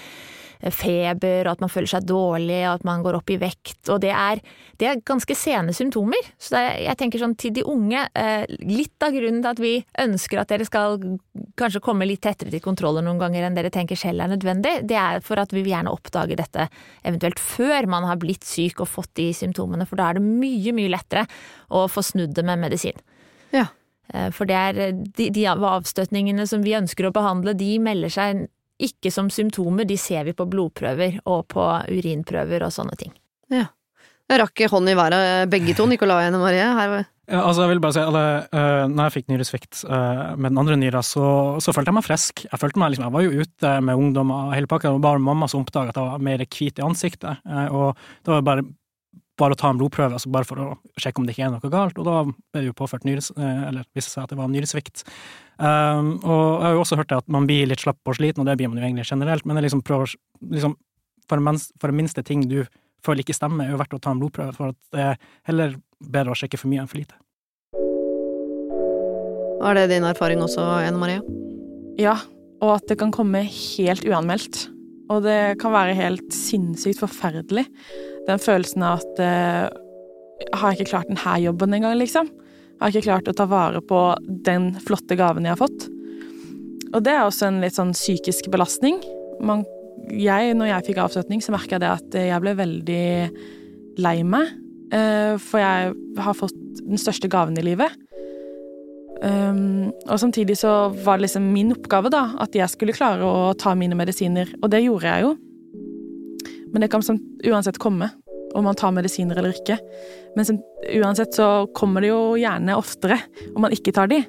feber, 0.73 1.47
og 1.47 1.53
at 1.57 1.65
man 1.65 1.71
føler 1.73 1.91
seg 1.91 2.07
dårlig, 2.09 2.63
og 2.65 2.79
at 2.79 2.87
man 2.89 3.05
går 3.05 3.19
opp 3.19 3.33
i 3.33 3.39
vekt, 3.41 3.91
og 3.93 4.01
det 4.05 4.13
er, 4.15 4.41
det 4.81 4.89
er 4.91 5.03
ganske 5.07 5.37
sene 5.37 5.75
symptomer. 5.77 6.31
Så 6.43 6.57
er, 6.59 6.71
jeg 6.87 6.99
tenker 7.01 7.23
sånn 7.23 7.37
til 7.39 7.55
de 7.57 7.65
unge, 7.69 8.07
eh, 8.17 8.45
litt 8.65 9.07
av 9.07 9.15
grunnen 9.17 9.43
til 9.45 9.53
at 9.53 9.63
vi 9.63 9.75
ønsker 10.07 10.43
at 10.43 10.53
dere 10.53 10.69
skal 10.69 10.99
kanskje 11.61 11.83
komme 11.85 12.09
litt 12.09 12.25
tettere 12.25 12.53
til 12.53 12.65
kontroller 12.65 13.05
noen 13.05 13.21
ganger 13.21 13.47
enn 13.47 13.57
dere 13.59 13.73
tenker 13.75 13.99
selv 14.01 14.25
er 14.25 14.33
nødvendig, 14.33 14.79
det 14.89 14.99
er 15.01 15.25
for 15.25 15.41
at 15.43 15.53
vi 15.55 15.63
vil 15.63 15.75
gjerne 15.75 15.93
oppdage 15.95 16.39
dette 16.39 16.69
eventuelt 17.07 17.41
før 17.43 17.89
man 17.91 18.09
har 18.09 18.21
blitt 18.23 18.47
syk 18.47 18.81
og 18.85 18.91
fått 18.91 19.15
de 19.21 19.31
symptomene, 19.37 19.87
for 19.89 20.01
da 20.01 20.11
er 20.11 20.21
det 20.21 20.27
mye, 20.27 20.75
mye 20.77 20.93
lettere 20.93 21.27
å 21.69 21.87
få 21.91 22.05
snudd 22.05 22.35
det 22.37 22.45
med 22.47 22.63
medisin. 22.65 22.97
Ja. 23.55 23.69
Eh, 24.13 24.31
For 24.35 24.49
det 24.49 24.57
er 24.57 24.93
de, 24.93 25.31
de 25.35 25.47
avstøtningene 25.47 26.47
som 26.49 26.65
vi 26.65 26.77
ønsker 26.79 27.09
å 27.09 27.15
behandle, 27.15 27.57
de 27.59 27.77
melder 27.83 28.13
seg 28.13 28.47
ikke 28.83 29.13
som 29.13 29.31
symptomer, 29.33 29.87
de 29.89 29.97
ser 30.01 30.27
vi 30.29 30.35
på 30.37 30.47
blodprøver 30.51 31.21
og 31.25 31.47
på 31.53 31.65
urinprøver 31.93 32.67
og 32.67 32.75
sånne 32.75 32.97
ting. 33.01 33.13
Ja. 33.53 33.69
Jeg 34.27 34.41
rakk 34.43 34.65
hånd 34.73 34.91
i 34.91 34.97
været 34.99 35.51
begge 35.53 35.75
to, 35.79 35.87
Nicolai 35.87 36.25
og 36.25 36.31
Ene 36.33 36.41
Marie. 36.43 36.65
Her 36.77 36.91
var 36.91 37.05
Ja, 37.27 37.41
altså, 37.43 37.65
jeg 37.65 37.73
vil 37.73 37.81
bare 37.83 37.95
si 37.95 38.03
at 38.03 38.17
uh, 38.55 38.85
når 38.87 39.01
jeg 39.09 39.15
fikk 39.17 39.31
nyresvikt 39.33 39.81
uh, 39.91 40.37
med 40.39 40.53
den 40.53 40.61
andre 40.63 40.77
nyra, 40.79 41.01
så, 41.03 41.59
så 41.63 41.73
følte 41.75 41.91
jeg 41.91 41.97
meg 41.99 42.07
frisk. 42.07 42.43
Jeg 42.47 42.61
følte 42.63 42.79
meg 42.79 42.93
liksom, 42.93 43.07
jeg 43.09 43.15
var 43.17 43.25
jo 43.25 43.43
ute 43.43 43.73
med 43.83 44.03
ungdommer 44.03 44.53
hele 44.55 44.71
pakka, 44.71 44.93
det 44.93 45.01
var 45.01 45.07
bare 45.09 45.25
mamma 45.27 45.49
som 45.51 45.65
oppdaga 45.65 45.91
at 45.91 45.99
jeg 45.99 46.07
var 46.07 46.23
mer 46.23 46.45
hvit 46.45 46.79
i 46.79 46.85
ansiktet. 46.87 47.43
Uh, 47.43 47.67
og 47.67 48.05
det 48.23 48.35
var 48.35 48.47
bare 48.47 48.67
bare 49.37 49.57
å 49.57 49.59
ta 49.61 49.71
en 49.71 49.81
blodprøve, 49.81 50.17
altså 50.17 50.31
bare 50.33 50.49
for 50.49 50.63
å 50.63 50.69
sjekke 51.01 51.21
om 51.21 51.27
det 51.27 51.35
ikke 51.35 51.47
er 51.47 51.53
noe 51.53 51.73
galt, 51.73 51.99
og 52.01 52.07
da 52.09 52.23
ble 52.25 52.63
det 52.63 52.71
jo 52.71 52.77
påført 52.77 53.05
nyres... 53.05 53.31
eh, 53.37 53.63
Eller 53.69 53.85
viste 53.97 54.13
seg 54.13 54.25
at 54.25 54.33
det 54.33 54.39
var 54.39 54.49
nyresvikt. 54.53 55.05
Um, 55.57 56.17
og 56.21 56.41
jeg 56.41 56.65
har 56.67 56.75
jo 56.77 56.83
også 56.85 56.99
hørt 57.01 57.13
det 57.13 57.21
at 57.23 57.31
man 57.33 57.49
blir 57.49 57.69
litt 57.69 57.85
slapp 57.85 58.01
og 58.09 58.17
sliten, 58.19 58.43
og 58.43 58.49
det 58.49 58.57
blir 58.61 58.73
man 58.73 58.81
jo 58.81 58.87
egentlig 58.89 59.09
generelt, 59.09 59.47
men 59.47 59.61
jeg 59.61 59.69
liksom 59.69 59.85
prøver 59.87 60.17
liksom, 60.55 60.77
for, 61.29 61.41
en 61.41 61.49
mens, 61.51 61.69
for 61.81 61.93
det 61.93 62.01
minste 62.01 62.25
ting 62.27 62.45
du 62.49 62.63
føler 63.05 63.25
ikke 63.25 63.37
stemmer, 63.37 63.67
er 63.67 63.77
jo 63.77 63.81
verdt 63.81 63.97
å 63.97 64.03
ta 64.03 64.15
en 64.15 64.23
blodprøve, 64.23 64.57
for 64.57 64.73
at 64.73 64.97
det 64.97 65.05
er 65.11 65.21
heller 65.49 65.77
bedre 66.01 66.33
å 66.33 66.39
sjekke 66.39 66.61
for 66.61 66.73
mye 66.73 66.85
enn 66.85 66.91
for 66.91 67.01
lite. 67.01 67.21
Er 69.67 69.77
det 69.79 69.87
din 69.95 70.05
erfaring 70.07 70.43
også, 70.45 70.65
Ene 70.85 71.01
Maria? 71.01 71.21
Ja, 72.01 72.19
og 72.61 72.77
at 72.79 72.89
det 72.91 72.99
kan 73.01 73.13
komme 73.15 73.45
helt 73.49 74.05
uanmeldt. 74.05 74.67
Og 75.13 75.23
det 75.23 75.57
kan 75.63 75.71
være 75.71 75.95
helt 75.97 76.35
sinnssykt 76.35 76.99
forferdelig. 76.99 77.65
Den 78.27 78.43
følelsen 78.43 78.85
av 78.87 79.03
at 79.03 79.21
uh, 79.23 79.67
Har 80.59 80.73
jeg 80.73 80.81
ikke 80.81 80.93
klart 80.93 81.11
denne 81.11 81.37
jobben 81.45 81.77
engang, 81.77 81.97
liksom? 82.01 82.31
Har 82.81 82.91
jeg 82.91 83.01
ikke 83.01 83.11
klart 83.11 83.31
å 83.31 83.37
ta 83.37 83.47
vare 83.49 83.81
på 83.81 84.01
den 84.45 84.75
flotte 84.85 85.17
gaven 85.17 85.47
jeg 85.47 85.55
har 85.55 85.63
fått? 85.63 85.87
Og 86.93 87.01
det 87.05 87.15
er 87.15 87.25
også 87.25 87.49
en 87.49 87.63
litt 87.63 87.77
sånn 87.77 87.95
psykisk 87.97 88.51
belastning. 88.53 88.99
Man, 89.41 89.65
jeg, 90.13 90.53
når 90.57 90.71
jeg 90.71 90.89
fikk 90.91 91.01
avstøtning, 91.03 91.41
så 91.45 91.55
merka 91.55 91.77
jeg 91.77 91.85
det 91.85 91.93
at 91.93 92.19
jeg 92.21 92.43
ble 92.45 92.53
veldig 92.59 93.07
lei 94.05 94.17
meg. 94.29 94.53
Uh, 94.93 95.35
for 95.43 95.63
jeg 95.63 95.97
har 96.21 96.37
fått 96.37 96.61
den 96.85 97.01
største 97.01 97.31
gaven 97.33 97.57
i 97.59 97.65
livet. 97.65 97.97
Um, 99.23 99.93
og 100.11 100.21
samtidig 100.21 100.59
så 100.61 100.93
var 101.05 101.17
det 101.17 101.27
liksom 101.27 101.49
min 101.53 101.73
oppgave, 101.73 102.13
da, 102.13 102.29
at 102.43 102.55
jeg 102.57 102.69
skulle 102.71 102.95
klare 102.97 103.25
å 103.25 103.55
ta 103.59 103.73
mine 103.79 103.97
medisiner. 103.99 104.53
Og 104.61 104.71
det 104.73 104.85
gjorde 104.85 105.09
jeg 105.09 105.25
jo. 105.25 105.33
Men 106.73 106.85
det 106.85 106.91
kan 106.93 107.05
uansett 107.47 107.79
komme, 107.83 108.11
om 108.57 108.65
man 108.65 108.79
tar 108.79 108.95
medisiner 108.97 109.39
eller 109.39 109.55
ikke. 109.57 109.79
Men 110.37 110.61
uansett 111.01 111.35
så 111.35 111.67
kommer 111.77 112.05
det 112.05 112.13
jo 112.13 112.37
gjerne 112.41 112.77
oftere 112.79 113.19
om 113.55 113.65
man 113.67 113.75
ikke 113.75 113.95
tar 113.97 114.11
de. 114.13 114.23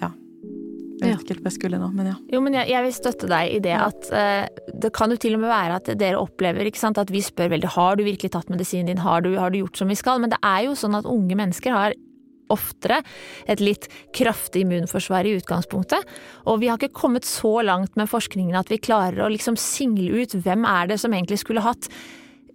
Ja. 0.00 0.10
Jeg 1.00 1.14
vet 1.14 1.22
ikke 1.22 1.34
helt 1.34 1.44
hva 1.44 1.50
jeg 1.50 1.56
skulle 1.56 1.80
nå, 1.80 1.88
men 1.96 2.10
ja. 2.12 2.16
Jo, 2.32 2.42
men 2.44 2.56
jeg, 2.58 2.68
jeg 2.72 2.86
vil 2.86 2.96
støtte 2.96 3.30
deg 3.30 3.54
i 3.56 3.62
det 3.64 3.76
at 3.78 4.10
uh, 4.12 4.66
det 4.84 4.92
kan 4.96 5.12
jo 5.12 5.18
til 5.20 5.38
og 5.38 5.42
med 5.44 5.52
være 5.52 5.78
at 5.80 5.90
dere 6.00 6.20
opplever 6.20 6.68
ikke 6.68 6.82
sant, 6.82 7.00
at 7.00 7.12
vi 7.12 7.22
spør 7.24 7.54
veldig 7.54 7.72
har 7.76 7.96
du 7.96 8.04
virkelig 8.06 8.34
tatt 8.36 8.52
medisinen 8.52 8.92
din, 8.92 9.02
har 9.04 9.24
du, 9.24 9.32
har 9.40 9.52
du 9.52 9.62
gjort 9.62 9.80
som 9.80 9.90
vi 9.90 9.98
skal? 9.98 10.20
Men 10.22 10.34
det 10.34 10.40
er 10.44 10.66
jo 10.68 10.76
sånn 10.78 10.98
at 10.98 11.08
unge 11.08 11.38
mennesker 11.40 11.74
har 11.74 11.96
oftere 12.52 13.00
et 13.50 13.62
litt 13.62 13.88
kraftig 14.16 14.64
immunforsvar 14.66 15.28
i 15.28 15.36
utgangspunktet. 15.40 16.16
Og 16.50 16.62
vi 16.62 16.70
har 16.70 16.80
ikke 16.80 17.00
kommet 17.02 17.28
så 17.28 17.60
langt 17.66 17.96
med 18.00 18.10
forskningen 18.10 18.58
at 18.58 18.72
vi 18.72 18.82
klarer 18.82 19.24
å 19.24 19.32
liksom 19.32 19.58
single 19.60 20.24
ut 20.24 20.38
hvem 20.40 20.66
er 20.68 20.90
det 20.92 21.00
som 21.02 21.14
egentlig 21.14 21.42
skulle 21.44 21.64
hatt 21.64 21.90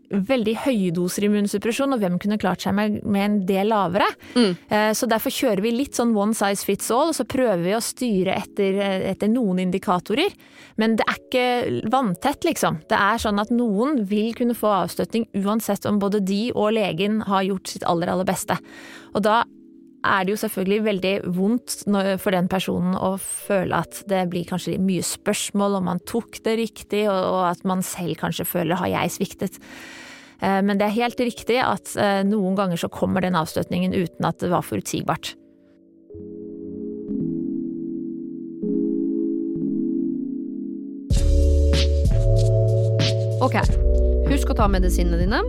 veldig 0.10 0.54
høye 0.66 0.92
doser 0.96 1.26
immunsuppresjon, 1.28 1.96
og 1.96 2.02
hvem 2.02 2.18
kunne 2.22 2.40
klart 2.42 2.66
seg 2.66 2.76
med, 2.78 3.00
med 3.04 3.26
en 3.26 3.38
del 3.48 3.72
lavere. 3.72 4.08
Mm. 4.36 4.54
Så 4.98 5.10
derfor 5.10 5.34
kjører 5.34 5.64
vi 5.66 5.74
litt 5.76 5.98
sånn 5.98 6.14
one 6.18 6.36
size 6.38 6.66
fits 6.68 6.92
all, 6.94 7.12
og 7.12 7.18
så 7.18 7.28
prøver 7.30 7.64
vi 7.64 7.76
å 7.78 7.84
styre 7.84 8.38
etter, 8.38 8.80
eh, 8.86 9.08
etter 9.12 9.32
noen 9.32 9.64
indikatorer. 9.66 10.36
Men 10.82 10.98
det 11.00 11.08
er 11.10 11.20
ikke 11.22 11.90
vanntett, 11.92 12.46
liksom. 12.48 12.82
Det 12.90 13.00
er 13.00 13.22
sånn 13.22 13.42
at 13.42 13.54
noen 13.56 14.04
vil 14.08 14.34
kunne 14.38 14.58
få 14.58 14.72
avstøtning 14.84 15.28
uansett 15.42 15.88
om 15.90 16.00
både 16.02 16.24
de 16.26 16.50
og 16.54 16.74
legen 16.78 17.22
har 17.26 17.46
gjort 17.48 17.72
sitt 17.72 17.86
aller, 17.88 18.12
aller 18.12 18.28
beste. 18.28 18.60
Og 19.16 19.24
da 19.26 19.44
er 20.06 20.26
det 20.26 20.34
jo 20.36 20.42
selvfølgelig 20.44 20.86
veldig 20.86 21.14
vondt 21.36 21.76
for 22.22 22.36
den 22.36 22.48
personen 22.52 22.96
å 22.98 23.16
føle 23.22 23.82
at 23.84 24.04
det 24.10 24.24
blir 24.32 24.48
kanskje 24.50 24.78
mye 24.82 25.04
spørsmål 25.06 25.80
om 25.80 25.88
man 25.90 26.02
tok 26.08 26.42
det 26.46 26.58
riktig, 26.62 27.06
og 27.10 27.42
at 27.50 27.64
man 27.68 27.84
selv 27.86 28.16
kanskje 28.22 28.46
føler 28.46 28.76
'har 28.76 28.94
jeg 28.94 29.16
sviktet'? 29.18 29.60
Eh, 30.42 30.62
Men 30.62 30.78
det 30.78 30.88
er 30.88 31.02
helt 31.02 31.20
riktig 31.20 31.60
at 31.64 31.96
eh, 31.96 32.24
noen 32.28 32.56
ganger 32.56 32.78
så 32.78 32.92
kommer 32.92 33.22
den 33.22 33.36
avstøtningen 33.36 33.94
uten 33.96 34.28
at 34.28 34.40
det 34.40 34.52
var 34.52 34.66
forutsigbart. 34.66 35.36
Ok, 43.46 43.60
husk 44.32 44.50
å 44.50 44.58
ta 44.58 44.66
medisinene 44.72 45.20
dine. 45.22 45.42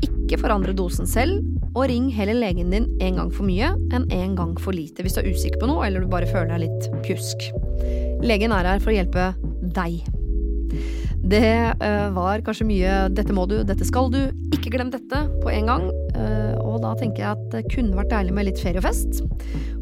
Ikke 0.00 0.38
forandre 0.40 0.72
dosen 0.76 1.08
selv, 1.08 1.42
og 1.74 1.88
ring 1.90 2.08
heller 2.14 2.38
legen 2.38 2.72
din 2.74 2.88
en 3.04 3.20
gang 3.20 3.32
for 3.34 3.48
mye 3.48 3.72
enn 3.94 4.06
en 4.14 4.36
gang 4.38 4.54
for 4.60 4.76
lite 4.76 5.04
hvis 5.04 5.16
du 5.16 5.22
er 5.22 5.32
usikker 5.32 5.60
på 5.62 5.70
noe 5.70 5.86
eller 5.86 6.04
du 6.04 6.10
bare 6.10 6.28
føler 6.28 6.54
deg 6.54 6.66
litt 6.66 7.02
pjusk. 7.06 7.50
Legen 8.24 8.54
er 8.54 8.72
her 8.72 8.82
for 8.82 8.92
å 8.92 8.98
hjelpe 8.98 9.32
deg. 9.76 10.00
Det 11.28 11.44
eh, 11.84 12.08
var 12.14 12.42
kanskje 12.46 12.66
mye 12.68 12.92
'dette 13.12 13.34
må 13.36 13.44
du', 13.50 13.64
'dette 13.66 13.84
skal 13.84 14.08
du', 14.12 14.30
ikke 14.54 14.72
glem 14.72 14.92
dette 14.92 15.24
på 15.42 15.50
en 15.52 15.68
gang. 15.68 15.88
Eh, 16.14 16.54
og 16.62 16.80
da 16.84 16.94
tenker 16.96 17.24
jeg 17.24 17.30
at 17.34 17.44
det 17.52 17.64
kunne 17.74 17.96
vært 17.98 18.12
deilig 18.12 18.36
med 18.36 18.48
litt 18.48 18.62
ferie 18.62 18.80
og 18.80 18.86
fest. 18.86 19.20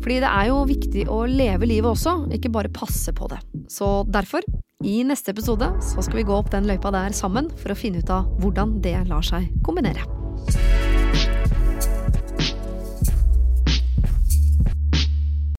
Fordi 0.02 0.20
det 0.22 0.30
er 0.30 0.50
jo 0.50 0.64
viktig 0.66 1.06
å 1.12 1.22
leve 1.30 1.68
livet 1.68 1.92
også, 1.92 2.16
ikke 2.34 2.52
bare 2.54 2.72
passe 2.72 3.14
på 3.14 3.28
det. 3.30 3.40
Så 3.70 4.06
derfor, 4.10 4.46
i 4.86 5.00
neste 5.06 5.34
episode, 5.34 5.70
så 5.82 6.02
skal 6.02 6.22
vi 6.22 6.26
gå 6.28 6.34
opp 6.34 6.50
den 6.54 6.68
løypa 6.68 6.92
der 6.94 7.14
sammen 7.16 7.50
for 7.58 7.74
å 7.74 7.78
finne 7.78 8.02
ut 8.02 8.12
av 8.14 8.30
hvordan 8.42 8.78
det 8.84 8.98
lar 9.10 9.26
seg 9.26 9.50
kombinere. 9.66 10.06